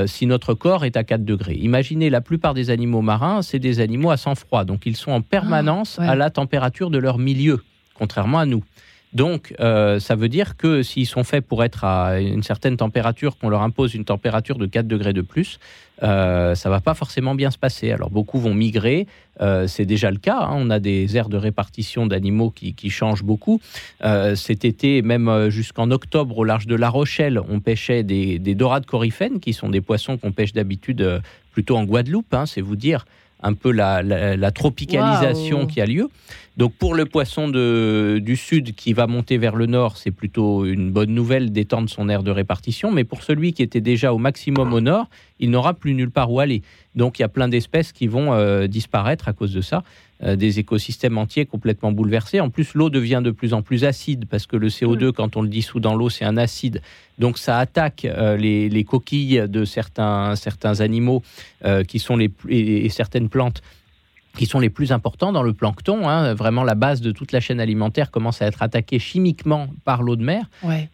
[0.07, 1.55] si notre corps est à 4 degrés.
[1.55, 4.65] Imaginez, la plupart des animaux marins, c'est des animaux à sang froid.
[4.65, 7.63] Donc, ils sont en permanence ah, à la température de leur milieu,
[7.93, 8.63] contrairement à nous.
[9.13, 13.37] Donc, euh, ça veut dire que s'ils sont faits pour être à une certaine température,
[13.37, 15.59] qu'on leur impose une température de 4 degrés de plus,
[16.03, 17.91] euh, ça va pas forcément bien se passer.
[17.91, 19.07] Alors, beaucoup vont migrer.
[19.41, 20.37] Euh, c'est déjà le cas.
[20.41, 20.53] Hein.
[20.53, 23.59] On a des aires de répartition d'animaux qui, changent beaucoup.
[24.35, 29.39] cet été, même jusqu'en octobre, au large de La Rochelle, on pêchait des, dorades coryphènes,
[29.39, 32.33] qui sont des poissons qu'on pêche d'habitude plutôt en Guadeloupe.
[32.33, 33.05] Hein, c'est vous dire
[33.41, 36.09] un peu la, tropicalisation qui a lieu.
[36.59, 40.65] Donc pour le poisson de, du sud qui va monter vers le nord, c'est plutôt
[40.65, 42.91] une bonne nouvelle d'étendre son aire de répartition.
[42.91, 46.29] Mais pour celui qui était déjà au maximum au nord, il n'aura plus nulle part
[46.29, 46.61] où aller.
[46.95, 49.83] Donc il y a plein d'espèces qui vont euh, disparaître à cause de ça.
[50.21, 52.41] Euh, des écosystèmes entiers complètement bouleversés.
[52.41, 55.41] En plus, l'eau devient de plus en plus acide parce que le CO2, quand on
[55.41, 56.81] le dissout dans l'eau, c'est un acide.
[57.19, 61.23] Donc ça attaque euh, les, coquilles de certains, certains animaux
[61.87, 63.61] qui sont les, et certaines plantes
[64.37, 66.07] qui sont les plus importants dans le plancton.
[66.07, 66.33] Hein.
[66.33, 70.15] Vraiment, la base de toute la chaîne alimentaire commence à être attaquée chimiquement par l'eau
[70.15, 70.49] de mer.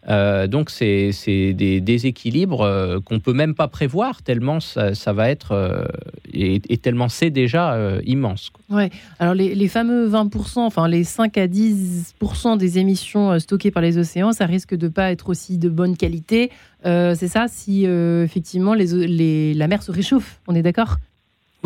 [0.08, 1.12] Euh, donc, c'est
[1.52, 5.84] des déséquilibres euh, qu'on peut même pas prévoir, tellement ça, va être, euh,
[6.32, 8.52] et, tellement c'est déjà immense.
[8.70, 8.90] Ouais.
[9.18, 14.32] Alors, les, fameux 20%, enfin les 5 à 10% des émissions stockées par les océans,
[14.32, 16.50] ça risque de pas être aussi de bonne qualité.
[16.84, 20.96] c'est ça, si effectivement les, la mer se réchauffe, on est d'accord?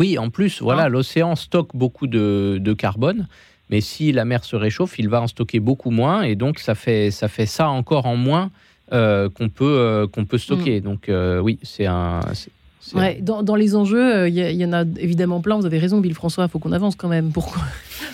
[0.01, 3.27] Oui, en plus, voilà, l'océan stocke beaucoup de, carbone.
[3.69, 6.73] Mais si la mer se réchauffe, il va en stocker beaucoup moins, et donc ça
[6.73, 8.49] fait ça, fait ça encore en moins
[8.93, 10.79] euh, qu'on peut, euh, qu'on peut stocker.
[10.79, 10.83] Mm.
[10.83, 12.21] Donc euh, oui, c'est un,
[13.21, 15.55] dans, les enjeux, il y, en a évidemment plein.
[15.57, 17.53] Vous avez raison, Bill François, il faut qu'on avance quand même pour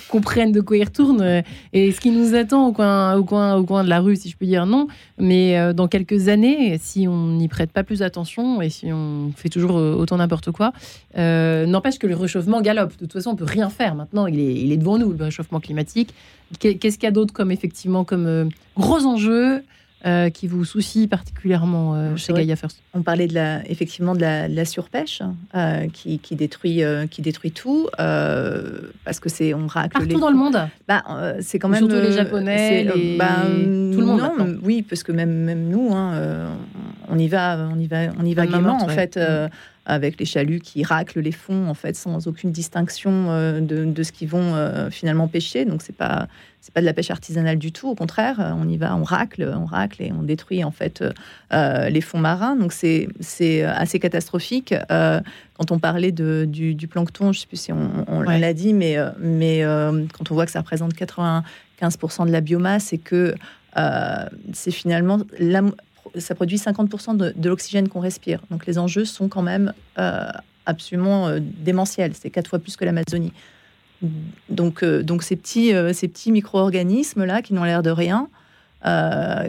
[0.10, 1.43] qu'on prenne de quoi il retourne.
[1.74, 4.30] Et ce qui nous attend au coin, au, coin, au coin de la rue, si
[4.30, 4.88] je peux dire non.
[5.17, 9.32] Mais euh, dans quelques années, si on n'y prête pas plus attention et si on
[9.36, 10.74] fait toujours euh, autant n'importe quoi,
[11.17, 12.93] euh, n'empêche que le réchauffement galope.
[12.93, 14.28] De toute façon, on peut rien faire maintenant.
[14.28, 16.13] Il est, il est devant nous, le réchauffement climatique.
[16.60, 19.63] Qu'est-ce qu'il y a d'autre comme effectivement comme gros enjeux
[20.06, 24.22] euh, qui vous soucie particulièrement euh, chez Gaia First On parlait de la, effectivement de
[24.22, 25.24] la, surpêche
[25.56, 30.60] euh, qui, détruit, qui détruit tout parce que c'est on racle partout dans le monde.
[30.88, 31.04] Bah,
[31.42, 32.86] c'est quand même surtout les Japonais,
[33.18, 34.20] bah, tout le monde.
[34.20, 36.48] Non, oui, parce que même même nous, hein,
[37.10, 39.18] on y va, on y va, on y va gaiement en fait.
[39.18, 39.50] Mm
[39.88, 44.12] avec les chaluts qui raclent les fonds en fait sans aucune distinction euh, de, ce
[44.12, 45.66] qu'ils vont euh, finalement pêcher.
[45.66, 46.28] Donc c'est pas
[46.68, 47.88] c'est pas de la pêche artisanale du tout.
[47.88, 51.04] Au contraire, euh, on y va, on racle, on racle et on détruit en fait
[51.52, 52.56] les fonds marins.
[52.56, 54.74] Donc c'est c'est assez catastrophique.
[54.90, 59.64] quand on parlait de, du, plancton, je sais plus si on, l'a dit, mais mais
[60.14, 63.34] quand on voit que ça représente 95% de la biomasse et que
[64.54, 65.62] c'est finalement la,
[66.16, 68.42] ça produit 50% de, l'oxygène qu'on respire.
[68.52, 70.30] Donc les enjeux sont quand même euh,
[70.66, 72.14] absolument euh, démentiels.
[72.14, 73.34] C'est quatre fois plus que l'Amazonie.
[74.50, 78.30] Donc, donc ces petits, ces petits micro-organismes-là qui n'ont l'air de rien,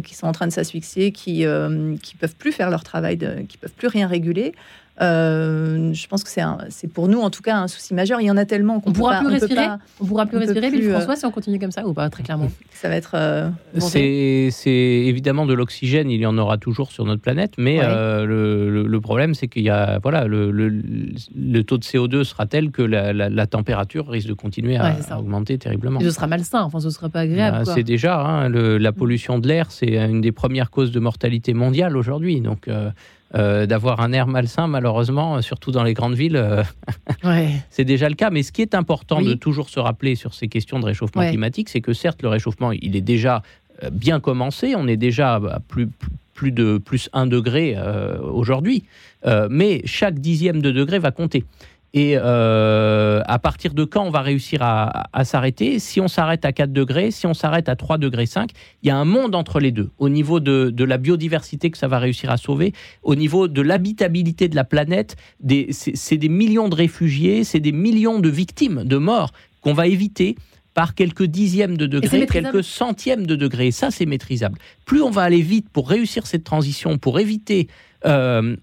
[0.02, 3.58] qui sont en train de s'asphyxier, qui ne peuvent plus faire leur travail, de, qui
[3.58, 4.54] peuvent plus rien réguler,
[5.00, 6.30] euh, je pense que
[6.70, 8.20] c'est pour nous, en tout cas, un souci majeur.
[8.20, 9.66] Il y en a tellement qu'on ne pourra, plus respirer.
[10.00, 12.50] on pourra plus respirer, plus, François, si on continue comme ça ou pas, très clairement.
[12.72, 13.12] Ça va être.
[13.14, 18.24] Euh, c'est évidemment de l'oxygène, il y en aura toujours sur notre planète, mais euh,
[18.26, 22.82] le, problème, c'est qu'il y a voilà, le, le, taux de CO2 sera tel que
[22.82, 26.00] la, température risque de continuer à, augmenter terriblement.
[26.00, 27.64] ce sera malsain, enfin, ce sera pas agréable.
[27.64, 31.54] Bah, c'est déjà hein, la pollution de l'air, c'est une des premières causes de mortalité
[31.54, 32.68] mondiale aujourd'hui, donc.
[33.34, 36.62] Euh, d'avoir un air malsain, malheureusement, surtout dans les grandes villes, euh,
[37.70, 38.30] c'est déjà le cas.
[38.30, 41.68] Mais ce qui est important de toujours se rappeler sur ces questions de réchauffement climatique,
[41.68, 43.42] c'est que certes, le réchauffement, il est déjà
[43.82, 45.90] euh, bien commencé, on est déjà à plus,
[46.32, 47.76] plus de plus 1 degré
[48.22, 48.84] aujourd'hui,
[49.50, 51.44] mais chaque dixième de degré va compter.
[51.94, 55.78] Et euh, à partir de quand on va réussir à, s'arrêter?
[55.78, 58.50] Si on s'arrête à 4 degrés, si on s'arrête à 3 degrés 5,
[58.82, 61.88] il y a un monde entre les deux, au niveau de, la biodiversité que ça
[61.88, 62.72] va réussir à sauver,
[63.02, 65.16] au niveau de l'habitabilité de la planète.
[65.70, 70.36] C'est des millions de réfugiés, c'est des millions de victimes, de morts qu'on va éviter
[70.74, 73.72] par quelques dixièmes de degrés, quelques centièmes de degrés.
[73.72, 74.58] ça, c'est maîtrisable.
[74.84, 77.66] Plus on va aller vite pour réussir cette transition, pour éviter...
[78.04, 78.56] Euh,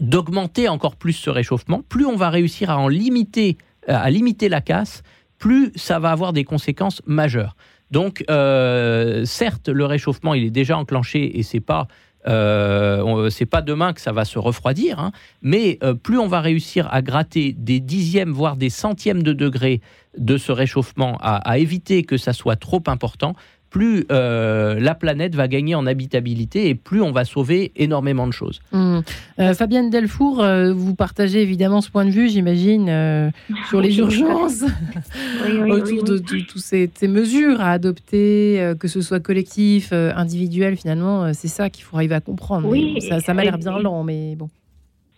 [0.00, 4.48] d'augmenter encore plus ce réchauffement, plus on va réussir à en limiter, euh, à limiter
[4.48, 5.02] la casse,
[5.38, 7.56] plus ça va avoir des conséquences majeures.
[7.90, 11.88] Donc, euh, certes, le réchauffement, il est déjà enclenché et c'est pas
[12.28, 16.86] euh, c'est pas demain que ça va se refroidir, hein, mais plus on va réussir
[16.92, 19.80] à gratter des dixièmes, voire des centièmes de degrés
[20.18, 23.34] de ce réchauffement, à éviter que ça soit trop important,
[23.70, 28.32] plus euh, la planète va gagner en habitabilité et plus on va sauver énormément de
[28.32, 28.60] choses.
[28.72, 28.98] Mmh.
[29.38, 33.32] Euh, Fabienne Delfour, euh, vous partagez évidemment ce point de vue, j'imagine,
[33.68, 34.64] sur les urgences
[35.68, 41.70] autour de, toutes ces, mesures à adopter, que ce soit collectif, individuel, finalement, c'est ça
[41.70, 42.68] qu'il faut arriver à comprendre.
[42.68, 44.48] Oui, ça, ça m'a l'air bien lent, mais bon.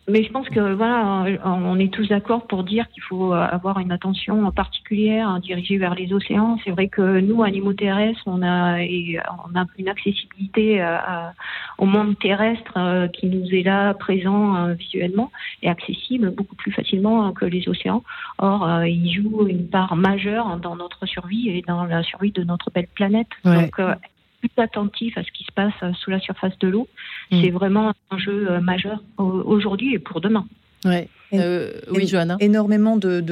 [0.09, 3.93] Mais je pense que voilà, on est tous d'accord pour dire qu'il faut avoir une
[3.93, 6.59] attention particulière dirigée vers les océans.
[6.65, 10.83] C'est vrai que nous, animaux terrestres, on a, on a une accessibilité
[11.79, 15.31] au monde terrestre euh, qui nous est là présent euh, visuellement
[15.62, 18.03] et accessible beaucoup plus facilement que les océans.
[18.38, 22.45] Or, euh, ils jouent une part majeure dans notre survie et dans la survie de
[22.45, 23.29] notre belle planète.
[23.45, 23.81] Donc,
[24.42, 26.88] plus attentif à ce qui se passe euh, sous la surface de l'eau.
[27.31, 27.42] Mm.
[27.42, 30.46] C'est vraiment un enjeu euh, majeur aujourd'hui et pour demain.
[30.85, 31.09] Ouais.
[31.33, 32.37] Euh, oui, Johanna.
[32.40, 33.22] Énormément de,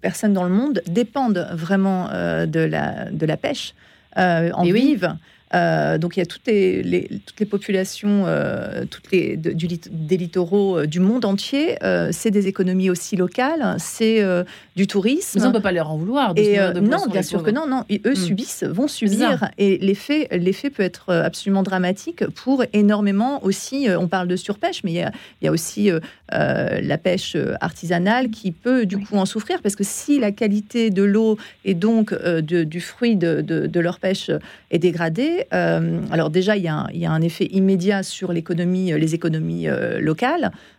[0.00, 3.74] personnes dans le monde dépendent vraiment de, la, de la pêche,
[4.16, 5.14] en vivent.
[5.52, 10.16] Euh, donc il y a toutes les, toutes les populations, euh, toutes les, du, des
[10.16, 11.76] littoraux euh, du monde entier.
[12.12, 14.24] c'est des économies aussi locales, c'est
[14.76, 15.38] du tourisme.
[15.38, 16.32] Mais on ne peut pas leur en vouloir.
[16.36, 17.66] et, non, bien sûr que non.
[17.66, 17.84] non.
[17.90, 18.16] eux hmm.
[18.16, 19.50] subissent, vont subir.
[19.58, 23.88] Et l'effet, l'effet peut être absolument dramatique pour énormément aussi.
[23.98, 25.90] on parle de surpêche, mais il y a, il y a aussi
[26.30, 31.02] la pêche artisanale qui peut du coup en souffrir parce que si la qualité de
[31.02, 34.30] l'eau et donc du fruit de, de leur pêche
[34.70, 39.68] est dégradée, euh, alors déjà, il y, a un, effet immédiat sur euh, les économies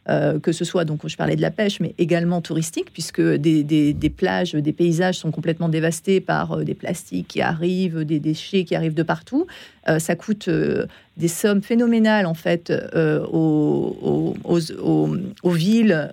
[0.09, 4.13] euh, que ce soit, donc je parlais de la pêche, mais également touristique, puisque des,
[4.15, 8.95] plages, des paysages sont complètement dévastés par des plastiques qui arrivent, des déchets qui arrivent
[8.95, 9.45] de partout.
[9.99, 10.49] ça coûte
[11.17, 12.73] des sommes phénoménales en fait
[13.31, 14.33] aux,
[15.45, 16.09] villes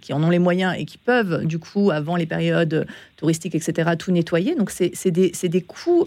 [0.00, 3.90] qui en ont les moyens et qui peuvent du coup avant les périodes touristiques etc
[3.98, 6.06] tout nettoyer donc c'est des, des, coûts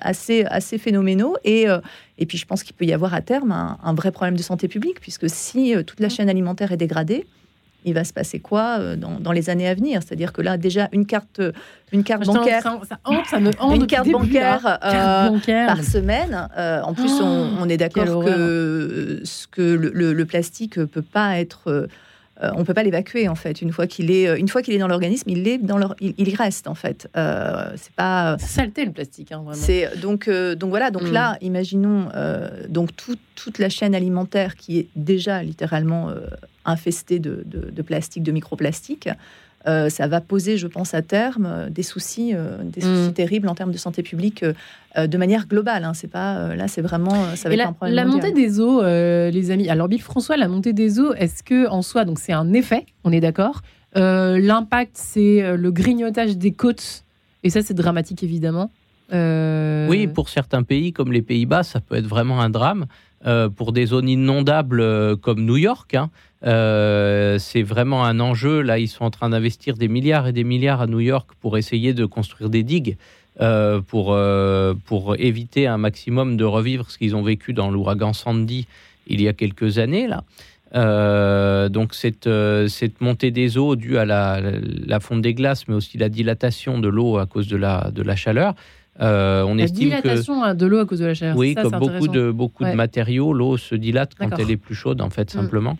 [0.00, 1.78] assez, assez phénoménaux et, euh,
[2.18, 4.68] et puis je pense qu'il peut y avoir à terme un, vrai problème de santé
[4.68, 7.26] publique, puisque si euh, toute la chaîne alimentaire est dégradée,
[7.86, 10.00] il va se passer quoi euh, dans, les années à venir?
[10.02, 11.42] C'est-à-dire que là, déjà, une carte,
[11.92, 16.48] une carte bancaire, ça, me une carte bancaire, par semaine.
[16.56, 21.88] en plus, on, oh, est d'accord que, que le, le, plastique peut pas être
[22.44, 23.62] euh, on peut pas l'évacuer en fait.
[23.62, 25.94] Une fois qu'il est, euh, une fois qu'il est dans l'organisme, il est dans leur,
[26.00, 27.08] il, y reste en fait.
[27.16, 29.44] Euh, c'est pas saleté le plastique, hein.
[29.52, 30.90] C'est donc donc voilà.
[30.90, 31.12] Donc mm.
[31.12, 32.08] là, imaginons
[32.68, 36.10] donc toute la chaîne alimentaire qui est déjà littéralement
[36.64, 39.08] infestée de, de, plastique, de microplastique.
[39.66, 43.14] Euh, ça va poser, je pense, à terme euh, des soucis, euh, des soucis mm.
[43.14, 44.44] terribles en termes de santé publique
[44.96, 45.84] de manière globale.
[45.84, 45.92] Hein.
[45.94, 47.96] C'est pas là, c'est vraiment ça va être un problème.
[47.96, 49.68] La montée des eaux, les amis.
[49.68, 52.86] Alors, Bill François, la montée des eaux, est-ce que en soi, donc c'est un effet,
[53.02, 53.62] on est d'accord.
[53.96, 57.04] L'impact, c'est le grignotage des côtes,
[57.42, 58.70] et ça, c'est dramatique évidemment.
[59.10, 62.86] Oui, pour certains pays comme les Pays-Bas, ça peut être vraiment un drame.
[63.56, 65.94] Pour des zones inondables comme New York.
[65.94, 66.10] Hein.
[67.38, 68.60] c'est vraiment un enjeu.
[68.60, 71.56] Là, ils sont en train d'investir des milliards et des milliards à New York pour
[71.56, 72.96] essayer de construire des digues.
[73.88, 74.16] pour,
[74.86, 78.66] pour éviter un maximum de revivre ce qu'ils ont vécu dans l'ouragan Sandy
[79.06, 80.06] il y a quelques années.
[80.06, 80.24] Là.
[80.74, 85.68] Euh, donc cette, euh, cette, montée des eaux due à la, la, fonte des glaces,
[85.68, 88.54] mais aussi la dilatation de l'eau à cause de la, de la chaleur.
[89.00, 91.36] Euh, on la dilatation hein, de l'eau à cause de la chaleur.
[91.36, 95.00] Oui, comme beaucoup de beaucoup de matériaux, l'eau se dilate quand elle est plus chaude,
[95.00, 95.38] en fait, mm.
[95.38, 95.78] simplement.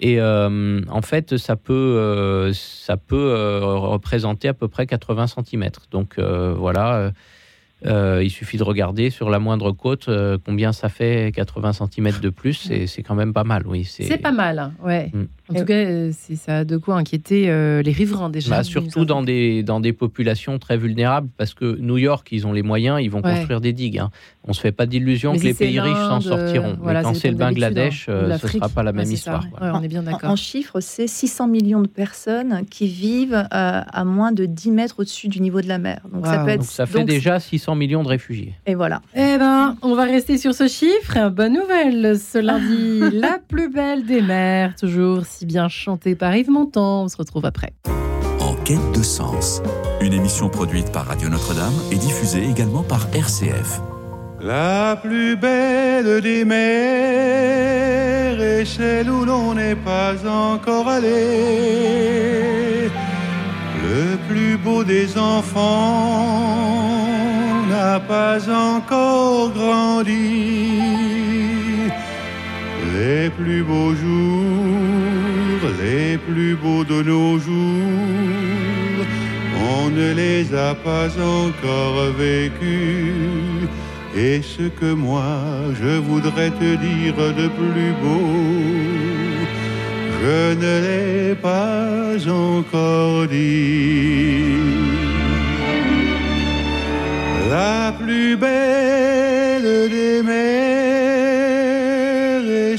[0.00, 5.70] Et en fait, ça peut, ça peut représenter à peu près 80 cm.
[5.90, 7.12] Donc voilà,
[7.86, 12.20] euh, il suffit de regarder sur la moindre côte euh, combien ça fait 80 cm
[12.20, 13.84] de plus, et c'est quand même pas mal, oui.
[13.84, 15.10] C'est pas mal, hein, ouais.
[15.12, 15.24] Mm.
[15.52, 17.46] En tout cas, euh, ça a de quoi inquiéter
[17.82, 18.50] les riverains déjà.
[18.50, 22.52] Bah, surtout dans des, dans des populations très vulnérables, parce que New York, ils ont
[22.52, 23.98] les moyens, ils vont construire des digues.
[23.98, 24.10] Hein.
[24.44, 26.76] On ne se fait pas d'illusions que les pays riches s'en sortiront.
[26.84, 29.46] mais quand c'est le Bangladesh, hein, ce ne sera pas la même histoire.
[29.60, 30.30] on est bien d'accord.
[30.30, 35.28] En, chiffres, c'est 600 millions de personnes qui vivent à moins de 10 mètres au-dessus
[35.28, 36.00] du niveau de la mer.
[36.12, 38.54] Donc ça, peut être, donc ça fait déjà 600 millions de réfugiés.
[38.66, 39.02] Et voilà.
[39.14, 41.30] Eh ben, on va rester sur ce chiffre.
[41.30, 43.00] Bonne nouvelle ce lundi.
[43.12, 47.04] la plus belle des mers, toujours si bien chantée par Yves Montand.
[47.04, 47.72] On se retrouve après.
[48.40, 49.62] En quête de sens.
[50.00, 53.80] Une émission produite par Radio Notre-Dame et diffusée également par RCF.
[54.40, 62.90] La plus belle des mers est celle où l'on n'est pas encore allé.
[63.84, 65.62] Le plus beau des enfants
[67.68, 70.72] n'a pas encore grandi.
[72.94, 79.06] Les plus beaux jours, les plus beaux de nos jours,
[79.76, 83.68] on ne les a pas encore vécus.
[84.14, 85.40] Et ce que moi
[85.80, 88.28] je voudrais te dire de plus beau,
[90.22, 94.52] je ne l'ai pas encore dit
[97.50, 100.61] la plus belle des mers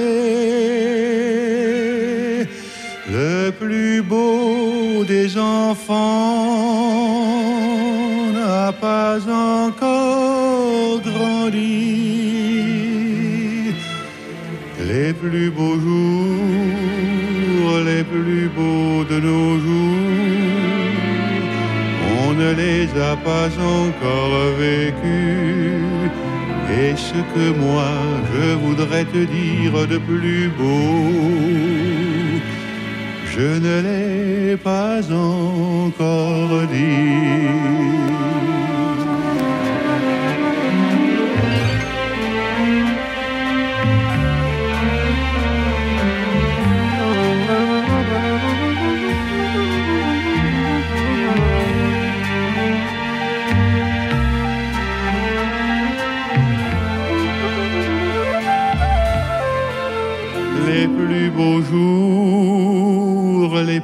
[3.11, 5.95] Le plus beau des enfants
[8.32, 11.84] n'a pas encore grandi.
[14.86, 19.99] Les plus beaux jours, les plus beaux de nos jours
[22.39, 25.78] ne les a pas encore vécus.
[26.81, 27.91] Et ce que moi
[28.33, 32.41] je voudrais te dire de plus beau,
[33.35, 37.99] je ne l'ai pas encore dit.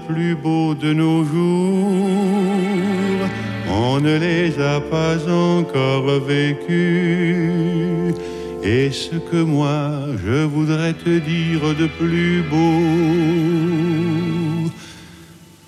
[0.09, 2.05] Plus beaux de nos jours,
[3.71, 8.15] on ne les a pas encore vécus.
[8.63, 12.81] Et ce que moi je voudrais te dire de plus beau,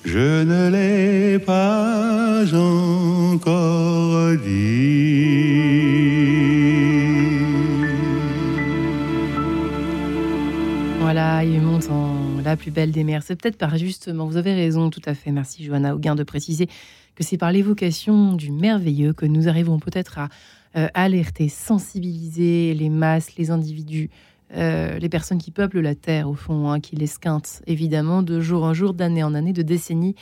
[0.05, 5.47] je ne l'ai pas encore dit.
[11.01, 13.22] Voilà, il monte en la plus belle des mers.
[13.22, 15.30] C'est peut-être par justement, vous avez raison, tout à fait.
[15.30, 16.68] Merci Johanna Auguin de préciser
[17.14, 20.28] que c'est par l'évocation du merveilleux que nous arrivons peut-être à
[20.76, 24.11] euh, alerter, sensibiliser les masses, les individus,
[24.55, 28.64] euh, les personnes qui peuplent la Terre, au fond, hein, qui l'esquintent, évidemment, de jour
[28.64, 30.14] en jour, d'année en année, de décennie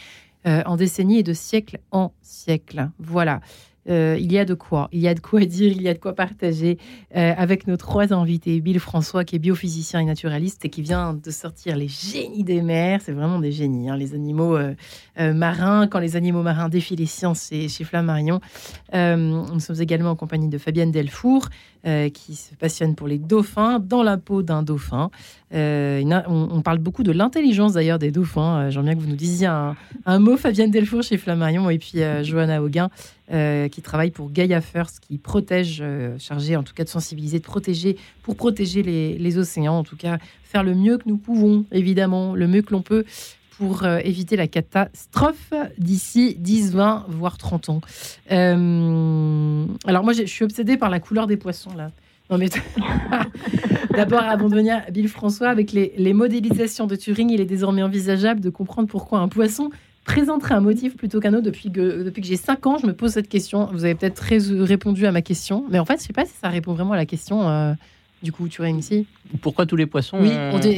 [0.47, 2.91] euh, en décennie et de siècle en siècle.
[2.99, 3.41] Voilà.
[3.89, 5.95] Euh, il y a de quoi, il y a de quoi dire, il y a
[5.95, 6.79] de quoi partager
[7.17, 8.61] euh, avec nos trois invités.
[8.61, 12.63] Bill François, qui est biophysicien et naturaliste et qui vient de sortir Les génies des
[12.63, 13.01] mers.
[13.03, 14.75] C'est vraiment des génies, hein, les animaux euh,
[15.19, 15.87] marins.
[15.87, 18.41] Quand les animaux marins défient les sciences, c'est chez Flammarion.
[18.93, 21.49] nous sommes également en compagnie de Fabienne Delfour,
[21.85, 25.11] qui se passionne pour les dauphins, dans la peau d'un dauphin.
[25.53, 28.71] on, parle beaucoup de l'intelligence d'ailleurs des dauphins.
[28.71, 32.63] J'aimerais bien que vous nous disiez un, mot, Fabienne Delfour chez Flammarion, et puis Johanna
[32.63, 32.91] Auguin.
[33.33, 37.39] Euh, qui travaille pour Gaia First, qui protège, euh, chargé en tout cas de sensibiliser,
[37.39, 41.65] de protéger, pour protéger les, océans, en tout cas faire le mieux que nous pouvons,
[41.73, 43.07] évidemment, le mieux que l'on peut
[43.57, 47.81] pour euh, éviter la catastrophe d'ici 10, 20, voire 30 ans.
[48.29, 51.93] Alors moi, je suis obsédée par la couleur des poissons là.
[52.31, 52.49] Non mais
[53.91, 58.49] d'abord, avant de Bill François, avec les, modélisations de Turing, il est désormais envisageable de
[58.49, 59.71] comprendre pourquoi un poisson
[60.05, 61.45] présenterait un motif plutôt qu'un autre.
[61.45, 63.69] Depuis que, depuis que j'ai 5 ans, je me pose cette question.
[63.73, 66.49] Vous avez peut-être répondu à ma question, mais en fait, je sais pas si ça
[66.49, 67.49] répond vraiment à la question.
[67.49, 67.73] Euh,
[68.25, 69.07] du coup, tu ici
[69.43, 70.31] Pourquoi tous les poissons oui,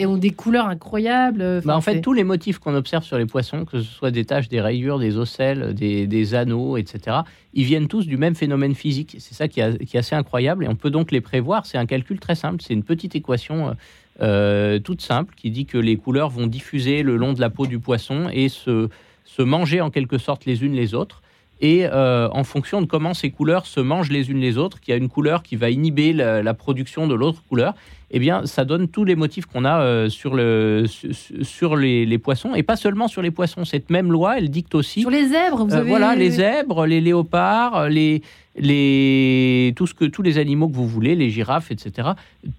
[0.04, 3.64] ont, des, couleurs incroyables bah, En fait, tous les motifs qu'on observe sur les poissons,
[3.64, 7.18] que ce soit des taches, des rayures, des ocelles, des, anneaux, etc.,
[7.54, 9.16] ils viennent tous du même phénomène physique.
[9.20, 11.66] C'est ça qui, est assez incroyable et on peut donc les prévoir.
[11.66, 12.64] C'est un calcul très simple.
[12.66, 13.76] C'est une petite équation
[14.20, 17.68] euh, toute simple qui dit que les couleurs vont diffuser le long de la peau
[17.68, 18.88] du poisson et se,
[19.26, 21.20] se manger en quelque sorte les unes les autres
[21.60, 24.92] et euh, en fonction de comment ces couleurs se mangent les unes les autres, qu'il
[24.92, 27.74] y a une couleur qui va inhiber la, production de l'autre couleur,
[28.10, 32.54] eh bien, ça donne tous les motifs qu'on a euh, sur, le, sur les, poissons,
[32.54, 33.64] et pas seulement sur les poissons.
[33.64, 35.00] Cette même loi, elle dicte aussi...
[35.00, 35.88] Sur les zèbres, vous euh, avez...
[35.88, 38.22] Voilà, les zèbres, les léopards, les,
[38.58, 42.10] les, tout ce que, tous les animaux que vous voulez, les girafes, etc.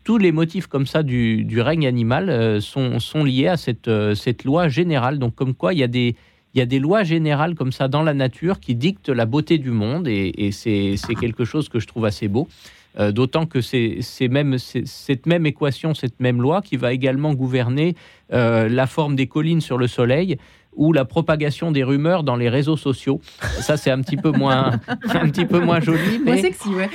[0.04, 4.44] Tous les motifs comme ça du, du règne animal sont, sont liés à cette, cette
[4.44, 5.20] loi générale.
[5.20, 6.16] Donc, comme quoi, il y a des
[6.54, 9.58] il y a des lois générales comme ça dans la nature qui dictent la beauté
[9.58, 12.48] du monde et, c'est quelque chose que je trouve assez beau.
[13.00, 17.96] Euh, d'autant que c'est même cette même équation, cette même loi qui va également gouverner
[18.34, 20.38] euh, la forme des collines sur le Soleil
[20.76, 23.20] ou la propagation des rumeurs dans les réseaux sociaux.
[23.60, 24.80] Ça, c'est un petit peu moins,
[25.10, 26.90] un petit peu moins joli, mais sexy, ouais.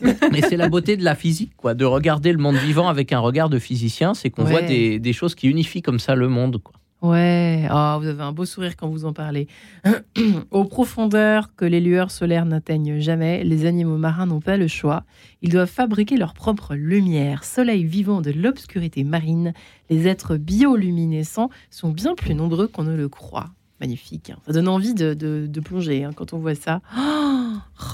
[0.30, 3.18] mais c'est la beauté de la physique, quoi, de regarder le monde vivant avec un
[3.18, 6.62] regard de physicien, c'est qu'on voit des, des, choses qui unifient comme ça le monde,
[6.62, 6.74] quoi.
[7.04, 9.46] Ouais, oh, vous avez un beau sourire quand vous en parlez.
[10.50, 15.04] Aux profondeurs que les lueurs solaires n'atteignent jamais, les animaux marins n'ont pas le choix.
[15.42, 17.44] Ils doivent fabriquer leur propre lumière.
[17.44, 19.52] Soleil vivant de l'obscurité marine,
[19.90, 23.50] les êtres bioluminescents sont bien plus nombreux qu'on ne le croit.
[23.82, 24.30] Magnifique.
[24.30, 24.38] Hein.
[24.46, 26.80] Ça donne envie de, plonger hein, quand on voit ça.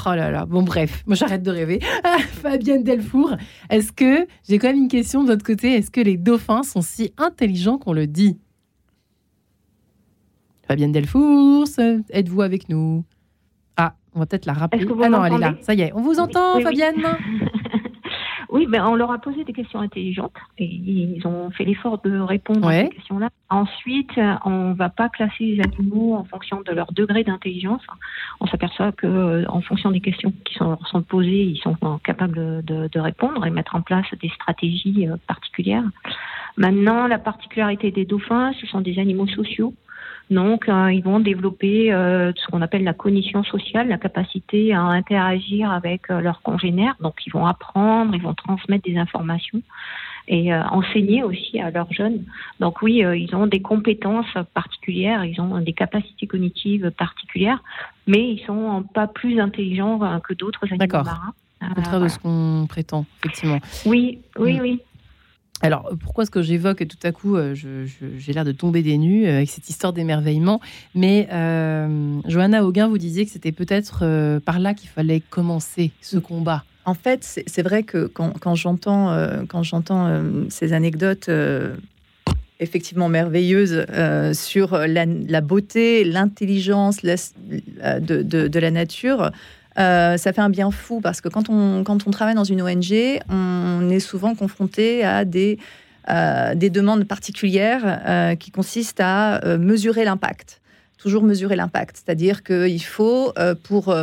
[0.06, 0.46] Oh, là là.
[0.46, 1.80] Bon, bref, moi j'arrête de rêver.
[2.42, 3.36] Fabienne Delfour,
[3.70, 6.80] est-ce que, j'ai quand même une question de votre côté, est-ce que les dauphins sont
[6.80, 8.38] si intelligents qu'on le dit?
[10.70, 11.66] Fabienne Delfours,
[12.12, 13.04] êtes-vous avec nous?
[13.76, 14.86] Ah, on va peut-être la rappeler.
[15.02, 15.54] Ah non, elle est là.
[15.62, 17.02] Ça y est, on vous entend, Fabienne
[18.50, 22.20] Oui, ben, on leur a posé des questions intelligentes et ils ont fait l'effort de
[22.20, 23.30] répondre à ces questions-là.
[23.48, 24.12] Ensuite,
[24.44, 27.82] on ne va pas classer les animaux en fonction de leur degré d'intelligence.
[28.38, 32.62] On s'aperçoit que, euh, en fonction des questions qui sont, sont posées, ils sont capables
[32.62, 35.90] de, de, répondre et mettre en place des stratégies euh, particulières.
[36.56, 39.74] Maintenant, la particularité des dauphins, ce sont des animaux sociaux.
[40.30, 44.82] Donc, euh, ils vont développer euh, ce qu'on appelle la cognition sociale, la capacité à
[44.82, 46.94] interagir avec euh, leurs congénères.
[47.00, 49.60] Donc, ils vont apprendre, ils vont transmettre des informations
[50.28, 52.22] et enseigner aussi à leurs jeunes.
[52.60, 57.60] Donc, oui, ils ont des compétences particulières, ils ont des capacités cognitives particulières,
[58.06, 61.32] mais ils sont pas plus intelligents que d'autres animaux marins.
[61.68, 63.58] Au contraire de ce qu'on prétend, effectivement.
[63.86, 64.60] Oui, oui, mm.
[64.60, 64.80] oui.
[65.62, 69.26] Alors, pourquoi est-ce que j'évoque tout à coup, euh, j'ai l'air de tomber des nues
[69.26, 70.60] euh, avec cette histoire d'émerveillement,
[70.94, 76.18] mais euh, Johanna Auguin, vous disiez que c'était peut-être par là qu'il fallait commencer ce
[76.18, 76.64] combat.
[76.86, 81.28] En fait, c'est vrai que quand, j'entends ces anecdotes
[82.58, 83.84] effectivement merveilleuses
[84.32, 89.30] sur la, beauté, l'intelligence de, de, la nature,
[89.78, 92.62] euh, ça fait un bien fou parce que quand on, quand on travaille dans une
[92.62, 95.58] ONG, on est souvent confronté à des,
[96.08, 100.60] euh, des demandes particulières euh, qui consistent à mesurer l'impact.
[100.98, 102.02] Toujours mesurer l'impact.
[102.04, 103.94] C'est-à-dire qu'il faut, pour,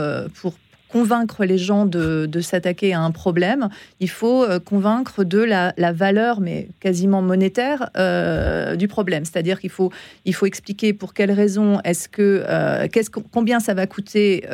[0.41, 0.53] pour
[0.89, 3.69] convaincre les gens de, s'attaquer à un problème,
[3.99, 9.25] il faut euh, convaincre de la, valeur, mais quasiment monétaire, euh, du problème.
[9.25, 9.91] C'est-à-dire qu'il faut,
[10.25, 12.87] il faut expliquer pour quelles raisons est-ce que, euh,
[13.31, 14.45] combien ça va coûter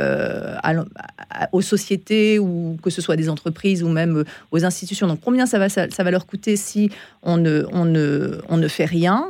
[1.52, 5.08] aux sociétés ou que ce soit des entreprises ou même aux institutions.
[5.08, 6.90] Donc combien ça va, ça, va leur coûter si
[7.22, 9.26] on ne, on ne, on ne fait rien,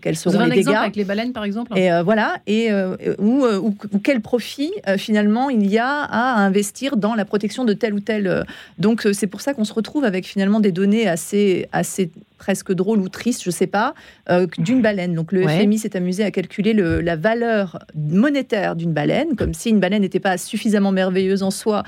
[0.00, 0.74] quels seront Vous les un dégâts?
[0.74, 1.76] avec les baleines par exemple?
[1.76, 2.70] Et voilà, et
[3.18, 7.72] ou, ou, quel profit finalement il y a à à investir dans la protection de
[7.72, 8.26] tel ou tel.
[8.26, 8.42] Euh,
[8.78, 12.72] donc euh, c'est pour ça qu'on se retrouve avec finalement des données assez, assez presque
[12.72, 13.94] drôles ou tristes, je sais pas,
[14.30, 15.14] euh, d'une baleine.
[15.14, 19.70] Donc le FMI s'est amusé à calculer le, la valeur monétaire d'une baleine, comme si
[19.70, 21.82] une baleine n'était pas suffisamment merveilleuse en soi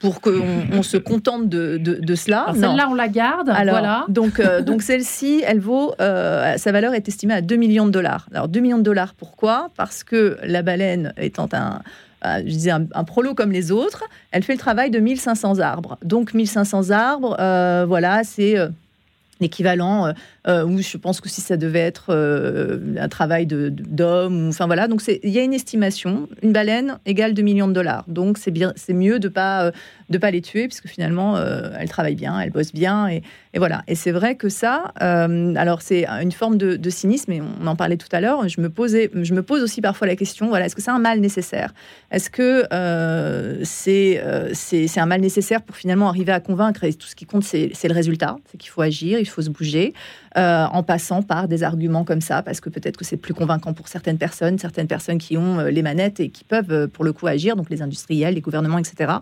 [0.00, 0.40] pour qu'on
[0.72, 2.52] on se contente de, de, cela.
[2.54, 3.48] Celle-là, on la garde.
[3.48, 4.06] Alors, voilà.
[4.08, 8.28] Donc, donc celle-ci, elle vaut, sa valeur est estimée à 2 millions de dollars.
[8.32, 9.70] Alors 2 millions de dollars, pourquoi?
[9.76, 11.80] Parce que la baleine étant un,
[12.24, 15.98] je disais un, prolo comme les autres, elle fait le travail de 1500 arbres.
[16.02, 18.56] Donc 1500 arbres, euh, voilà, c'est
[19.40, 20.12] équivalent
[20.48, 24.66] euh, euh, où je pense que si ça devait être euh, un travail d'homme, enfin
[24.66, 24.88] voilà.
[24.88, 28.04] Donc il y a une estimation, une baleine égale 2 millions de dollars.
[28.08, 29.70] Donc c'est mieux de pas
[30.10, 31.38] de pas les tuer puisque finalement
[31.78, 33.22] elles travaillent bien, elles bossent bien et,
[33.56, 33.82] voilà.
[33.88, 37.96] Et c'est vrai que ça, alors c'est une forme de, cynisme et on en parlait
[37.96, 38.48] tout à l'heure.
[38.48, 38.68] Je me
[39.24, 41.74] je me pose aussi parfois la question, voilà, est-ce que c'est un mal nécessaire?
[42.10, 42.64] Est-ce que
[43.64, 44.22] c'est
[44.54, 46.84] c'est un mal nécessaire pour finalement arriver à convaincre?
[46.84, 49.50] Et tout ce qui compte c'est le résultat, c'est qu'il faut agir, il faut se
[49.50, 49.92] bouger,
[50.38, 53.72] euh, en passant par des arguments comme ça, parce que peut-être que c'est plus convaincant
[53.72, 57.04] pour certaines personnes, certaines personnes qui ont euh, les manettes et qui peuvent, euh, pour
[57.04, 59.14] le coup, agir, donc les industriels, les gouvernements, etc.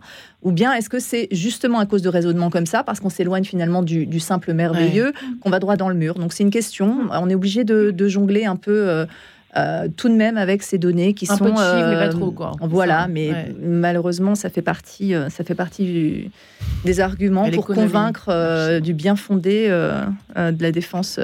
[0.43, 3.45] Ou bien est-ce que c'est justement à cause de raisonnements comme ça, parce qu'on s'éloigne
[3.45, 6.17] finalement du, simple merveilleux, qu'on va droit dans le mur?
[6.17, 8.89] Donc c'est une question, on est obligé de, jongler un peu.
[8.89, 9.07] Euh,
[9.97, 12.31] tout de même avec ces données qui un sont peu de chiffres, mais pas trop
[12.31, 12.53] quoi.
[12.61, 16.31] Voilà, mais malheureusement ça fait partie, euh, ça fait partie
[16.85, 21.19] des arguments pour convaincre euh, du bien fondé de la défense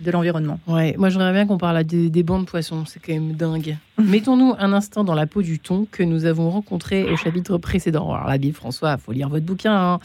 [0.00, 0.60] de l'environnement.
[0.66, 3.76] Ouais, moi j'aimerais bien qu'on parle des, des bancs de poissons, c'est quand même dingue.
[3.98, 8.12] Mettons-nous un instant dans la peau du thon que nous avons rencontré au chapitre précédent.
[8.12, 9.98] Alors la Bible, François, faut lire votre bouquin.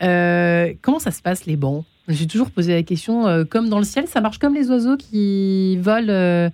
[0.00, 0.72] Hein.
[0.82, 1.84] comment ça se passe les bancs?
[2.08, 5.76] Suis toujours posé la question, comme dans le ciel, ça marche comme les oiseaux qui
[5.78, 6.50] volent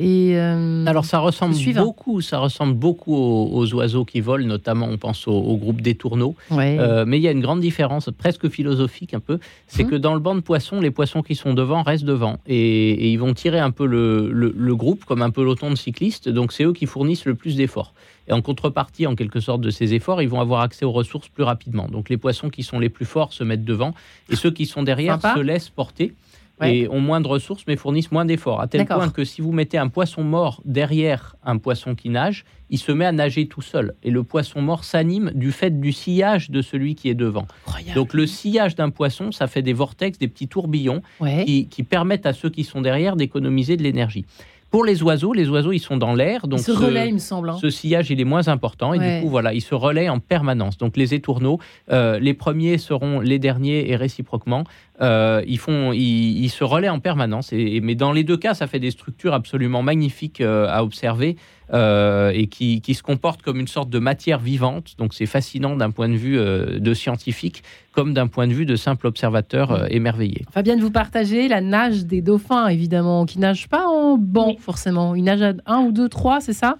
[0.00, 4.96] et euh, Alors ça ressemble beaucoup, ça ressemble beaucoup aux, oiseaux qui volent, notamment on
[4.96, 6.36] pense au, groupe des tourneaux.
[6.52, 9.90] Euh, mais il y a une grande différence, presque philosophique un peu, c'est hum.
[9.90, 13.16] que dans le banc de poissons, les poissons qui sont devant restent devant et, ils
[13.16, 16.28] vont tirer un peu le, groupe comme un peloton de cyclistes.
[16.28, 17.92] Donc c'est eux qui fournissent le plus d'efforts.
[18.28, 21.28] Et en contrepartie, en quelque sorte, de ces efforts, ils vont avoir accès aux ressources
[21.28, 21.88] plus rapidement.
[21.88, 23.94] Donc les poissons qui sont les plus forts se mettent devant
[24.30, 26.12] et ceux qui sont derrière se laissent porter
[26.62, 28.60] et ont moins de ressources mais fournissent moins d'efforts.
[28.60, 32.44] À tel point que si vous mettez un poisson mort derrière un poisson qui nage,
[32.70, 33.94] il se met à nager tout seul.
[34.02, 37.46] Et le poisson mort s'anime du fait du sillage de celui qui est devant.
[37.94, 42.32] Donc le sillage d'un poisson, ça fait des vortex, des petits tourbillons qui permettent à
[42.32, 44.24] ceux qui sont derrière d'économiser de l'énergie.
[44.70, 46.46] Pour les oiseaux, les oiseaux, ils sont dans l'air.
[46.46, 46.72] Donc ce,
[47.06, 47.48] il me semble.
[47.48, 47.56] Hein.
[47.60, 48.92] Ce sillage, il est moins important.
[48.92, 50.76] Et du coup, voilà, ils se relaient en permanence.
[50.76, 51.58] Donc les étourneaux,
[51.90, 54.64] euh, les premiers seront les derniers et réciproquement.
[55.00, 57.52] Euh, ils, font, ils, se relaient en permanence.
[57.52, 61.36] Et, mais dans les deux cas, ça fait des structures absolument magnifiques euh, à observer.
[61.72, 64.94] et qui, qui, se comportent comme une sorte de matière vivante.
[64.98, 67.62] Donc c'est fascinant d'un point de vue de scientifique
[67.98, 70.44] comme d'un point de vue de simple observateur euh, émerveillé.
[70.52, 75.16] Fabien, vous partagez la nage des dauphins, évidemment, qui nagent pas en banc, forcément.
[75.16, 76.78] Ils nagent à 1 ou 2, 3, c'est ça?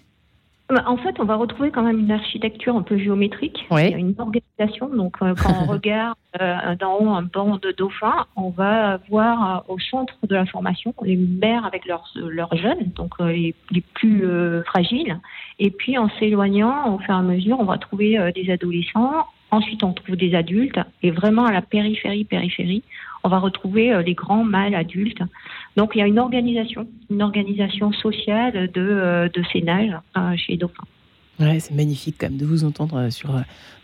[0.70, 3.66] En fait, on va retrouver quand même une architecture un peu géométrique.
[3.70, 4.88] Il y a une organisation.
[4.88, 9.64] Donc, euh, quand on regarde euh, d'en haut un banc de dauphins, on va voir
[9.68, 14.24] au centre de la formation les mères avec leurs, leurs jeunes, donc les, les, plus
[14.66, 15.18] fragiles.
[15.58, 19.82] Et puis, en s'éloignant, au fur et à mesure, on va trouver des adolescents Ensuite,
[19.82, 22.82] on trouve des adultes et vraiment à la périphérie, périphérie,
[23.24, 25.22] on va retrouver euh, les grands mâles adultes.
[25.78, 30.36] Donc, il y a une organisation, une organisation sociale de, euh, de ces nages euh,
[30.36, 30.88] chez les.
[31.40, 33.30] Ouais, c'est magnifique quand même de vous entendre sur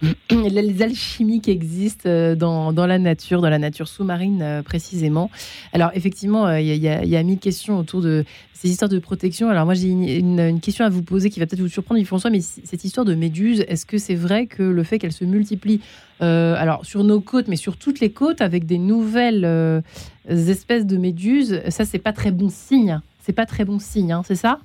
[0.31, 5.31] les alchimies qui existent dans, dans, la nature, dans la nature sous-marine précisément.
[5.73, 8.25] Alors effectivement, il y, a mille questions autour de
[8.65, 9.51] ces histoires de protection.
[9.51, 12.41] Alors moi j'ai une, question à vous poser qui va peut-être vous surprendre, François, mais
[12.41, 15.81] cette histoire de méduses, est-ce que c'est vrai que le fait qu'elles se multiplient,
[16.23, 19.81] euh, alors sur nos côtes, mais sur toutes les côtes, avec des nouvelles euh,
[20.29, 23.01] espèces de méduses, ça c'est pas très bon signe.
[23.21, 24.61] C'est pas très bon signe, hein, c'est ça?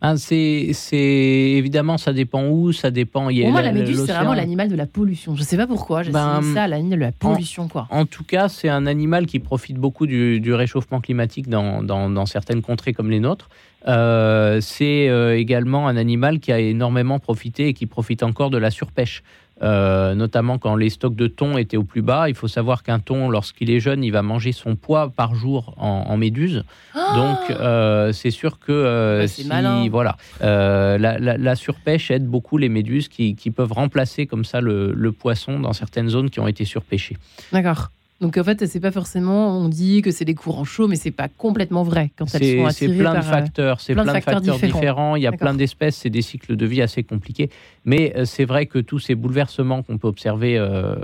[0.00, 3.28] Ah, c'est, évidemment, ça dépend où, ça dépend.
[3.28, 5.34] Pour moi, la méduse, c'est vraiment l'animal de la pollution.
[5.34, 6.02] Je ne sais pas pourquoi.
[6.02, 7.86] J'ai ben, ça, l'animal de la pollution, en, quoi.
[7.90, 12.60] En tout cas, c'est un animal qui profite beaucoup du, réchauffement climatique dans, dans, certaines
[12.60, 13.48] contrées comme les nôtres.
[13.86, 18.58] Euh, c'est euh, également un animal qui a énormément profité et qui profite encore de
[18.58, 19.22] la surpêche.
[19.62, 22.28] Euh, notamment quand les stocks de thon étaient au plus bas.
[22.28, 25.74] Il faut savoir qu'un thon, lorsqu'il est jeune, il va manger son poids par jour
[25.76, 26.64] en, méduse.
[26.94, 29.48] Oh Donc, euh, c'est sûr que euh, si,
[29.88, 35.72] voilà, la, surpêche aide beaucoup les méduses qui, peuvent remplacer comme ça le poisson dans
[35.72, 37.16] certaines zones qui ont été surpêchées.
[37.52, 37.90] D'accord.
[38.24, 41.10] Donc en fait, c'est pas forcément, on dit que c'est des courants chauds, mais c'est
[41.10, 44.10] pas complètement vrai quand elles sont attirées C'est plein de euh, facteurs, c'est plein, de
[44.12, 45.16] facteurs, différents.
[45.16, 47.50] Il y a plein d'espèces, c'est des cycles de vie assez compliqués.
[47.84, 50.94] Mais euh, c'est vrai que tous ces bouleversements qu'on peut observer euh,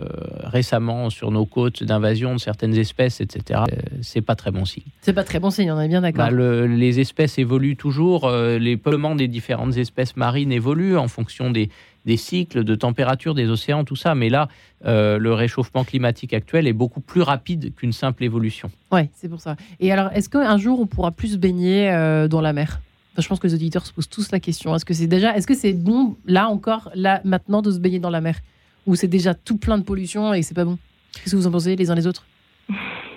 [0.45, 3.65] récemment sur nos côtes, d'invasion de certaines espèces, etc.,
[4.01, 4.85] c'est pas très bon signe.
[5.03, 6.31] C'est pas très bon signe, on est bien d'accord.
[6.31, 11.69] Bah, les espèces évoluent toujours, les peuplements des différentes espèces marines évoluent en fonction des
[12.11, 14.17] des cycles de température des océans, tout ça.
[14.17, 14.49] Mais là,
[14.85, 18.69] euh, le réchauffement climatique actuel est beaucoup plus rapide qu'une simple évolution.
[18.91, 19.55] Oui, c'est pour ça.
[19.79, 22.81] Et alors, est-ce qu'un jour on pourra plus baigner euh, dans la mer?
[23.17, 24.75] Je pense que les auditeurs se posent tous la question.
[24.75, 28.01] Est-ce que c'est déjà, est-ce que c'est bon là encore, là maintenant, de se baigner
[28.01, 28.37] dans la mer,
[28.87, 30.79] ou c'est déjà tout plein de pollution et c'est pas bon?
[31.13, 32.25] Qu'est-ce que vous en pensez les uns les autres?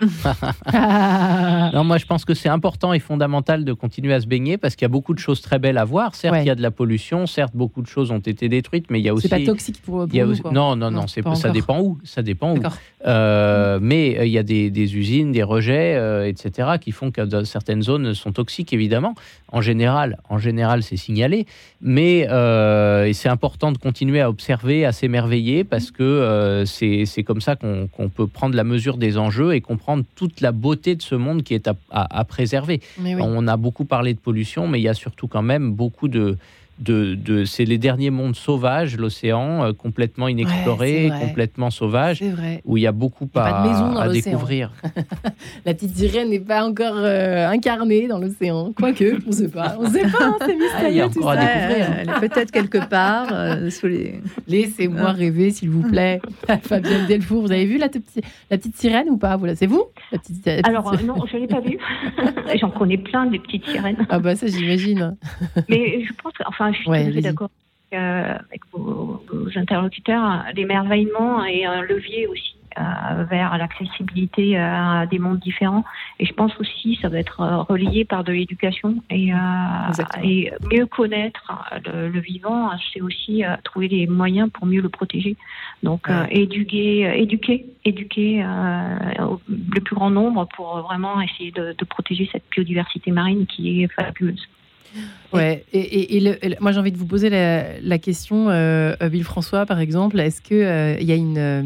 [1.74, 4.76] non, moi je pense que c'est important et fondamental de continuer à se baigner parce
[4.76, 6.16] qu'il y a beaucoup de choses très belles à voir.
[6.16, 9.00] Certes, il y a de la pollution, certes, beaucoup de choses ont été détruites, mais
[9.00, 9.28] il y a aussi.
[9.28, 12.00] C'est pas toxique pour, vous, Non, non, non, c'est ça dépend où.
[12.04, 12.62] Ça dépend où.
[13.06, 17.44] Euh, mais euh, il y a des, usines, des rejets, euh, etc., qui font que
[17.44, 19.16] certaines zones sont toxiques, évidemment.
[19.52, 21.46] En général, en général, c'est signalé.
[21.82, 22.28] Mais
[23.14, 28.28] c'est important de continuer à observer, à s'émerveiller, parce que c'est comme ça qu'on peut
[28.28, 31.70] prendre la mesure des enjeux et comprendre toute la beauté de ce monde qui est
[31.92, 32.82] à, préserver.
[33.20, 36.38] On a beaucoup parlé de pollution, mais il y a surtout quand même beaucoup de,
[36.80, 42.24] de, c'est les derniers mondes sauvages, l'océan, euh, complètement inexploré, complètement sauvage,
[42.66, 44.72] où il y a beaucoup à, à découvrir.
[45.66, 49.78] la petite sirène n'est pas encore euh, incarnée dans l'océan, quoique, on ne sait pas,
[49.80, 50.90] on sait pas, hein, c'est mystérieux.
[50.90, 51.88] il y a encore à découvrir.
[52.00, 54.22] Elle est peut-être quelque part euh, sous les.
[54.48, 55.12] Laissez-moi ah.
[55.12, 56.22] rêver, s'il vous plaît.
[56.64, 57.88] Fabienne Delfour, vous avez vu la,
[58.50, 61.62] la petite sirène ou pas C'est vous la petite, Alors non, je ne l'ai pas
[61.62, 61.78] vue.
[62.60, 64.06] J'en connais plein des petites sirènes.
[64.10, 65.16] Ah bah ça j'imagine.
[65.70, 67.50] Mais je pense, enfin je suis d'accord
[67.94, 69.22] euh, avec vos,
[69.56, 70.46] interlocuteurs.
[70.56, 75.84] L'émerveillement est un levier aussi euh, vers l'accessibilité à des mondes différents.
[76.20, 79.32] Et je pense aussi ça va être euh, relié par de l'éducation et,
[80.24, 81.54] et, mieux connaître
[81.86, 85.36] le, vivant, c'est aussi trouver les moyens pour mieux le protéger.
[85.84, 92.46] Donc éduquer, éduquer, éduquer le plus grand nombre pour vraiment essayer de, de protéger cette
[92.50, 94.48] biodiversité marine qui est fabuleuse.
[95.32, 96.22] Ouais, et,
[96.60, 100.58] moi j'ai envie de vous poser la, question, euh, Bill François par exemple, est-ce qu'il
[100.58, 101.64] euh, y a une euh,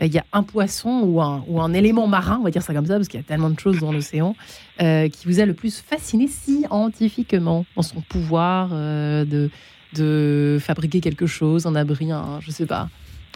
[0.00, 2.72] il y a un poisson ou un, ou un élément marin, on va dire ça
[2.72, 4.36] comme ça, parce qu'il y a tellement de choses dans l'océan,
[4.78, 9.50] qui vous a le plus fasciné scientifiquement dans son pouvoir de,
[9.94, 12.88] de fabriquer quelque chose, un abri, un, je sais pas,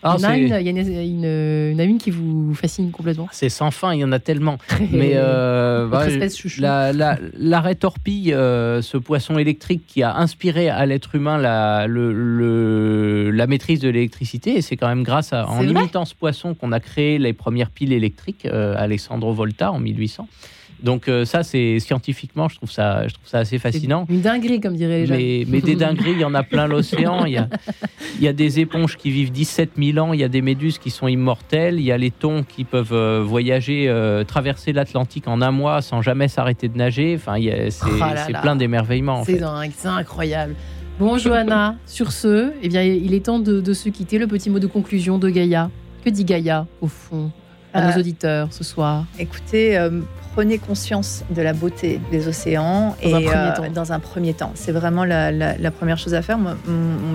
[0.02, 3.28] ah, il y en a, une, une, qui vous fascine complètement.
[3.30, 4.58] C'est sans fin, il y en a tellement.
[4.90, 5.88] Mais euh,
[6.58, 11.86] la, la, l'arrêt torpille, euh, ce poisson électrique qui a inspiré à l'être humain la,
[11.86, 16.54] le, la maîtrise de l'électricité, et c'est quand même grâce à, en imitant ce poisson
[16.54, 20.26] qu'on a créé les premières piles électriques, euh, Alessandro Volta en 1800.
[20.82, 24.06] Donc euh, ça, c'est scientifiquement, je trouve ça, je trouve ça assez fascinant.
[24.08, 25.14] Une dinguerie, comme dirait les gens.
[25.48, 27.24] Mais, des dingueries, il y en a plein l'océan.
[27.24, 27.48] Il y a,
[28.16, 30.12] il y a des éponges qui vivent 17 000 ans.
[30.12, 31.76] Il y a des méduses qui sont immortelles.
[31.78, 35.82] Il y a les thons qui peuvent euh, voyager, euh, traverser l'Atlantique en un mois
[35.82, 37.14] sans jamais s'arrêter de nager.
[37.16, 37.36] Enfin,
[37.70, 39.24] c'est oh plein d'émerveillements.
[39.24, 39.42] C'est
[39.86, 40.54] incroyable.
[40.98, 44.18] Bon, Johanna, sur ce, eh bien, il est temps de, se quitter.
[44.18, 45.70] Le petit mot de conclusion de Gaïa.
[46.04, 47.30] Que dit Gaïa, au fond,
[47.72, 49.78] à nos auditeurs ce soir Écoutez,
[50.34, 54.52] prenez conscience de la beauté des océans dans et un euh, dans un premier temps.
[54.54, 56.38] C'est vraiment la, première chose à faire.
[56.38, 56.54] Moi,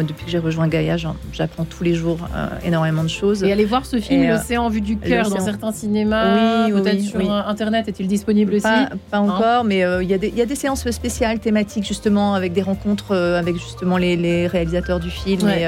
[0.07, 0.95] depuis que j'ai rejoint Gaïa,
[1.31, 3.43] j'apprends tous les jours euh, énormément de choses.
[3.43, 6.65] Et allez voir ce film euh, L'océan en vue du cœur dans certains cinémas.
[6.65, 7.87] Oui, peut-être sur Internet.
[7.87, 8.67] Est-il disponible aussi
[9.11, 13.15] Pas, encore, mais il y, y, a des séances spéciales thématiques justement avec des rencontres
[13.15, 15.47] avec justement les, réalisateurs du film.
[15.49, 15.65] Et,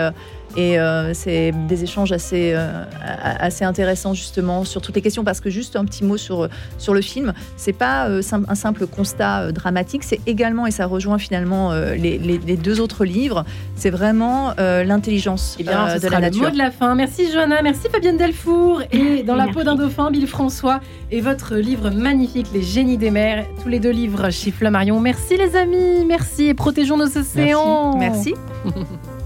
[0.56, 5.24] et euh, c'est des échanges assez, euh, assez intéressants justement sur toutes les questions.
[5.24, 8.88] Parce que juste un petit mot sur, sur le film, c'est pas euh, un simple
[8.88, 13.46] constat dramatique, c'est également, et ça rejoint finalement les, les, deux autres livres,
[13.76, 15.70] c'est vraiment l'intelligence eh de
[16.10, 16.44] la nature.
[16.44, 16.96] Le mot de la fin.
[16.96, 18.82] Merci Johanna, merci Fabienne Delfour.
[18.92, 20.80] Et dans la peau d'un dauphin, Bill François
[21.12, 25.00] et votre livre magnifique, Les génies des mers, tous les deux livres chez Flammarion.
[25.00, 26.46] Merci les amis, merci.
[26.46, 27.98] Et protégeons nos océans.
[27.98, 28.34] merci.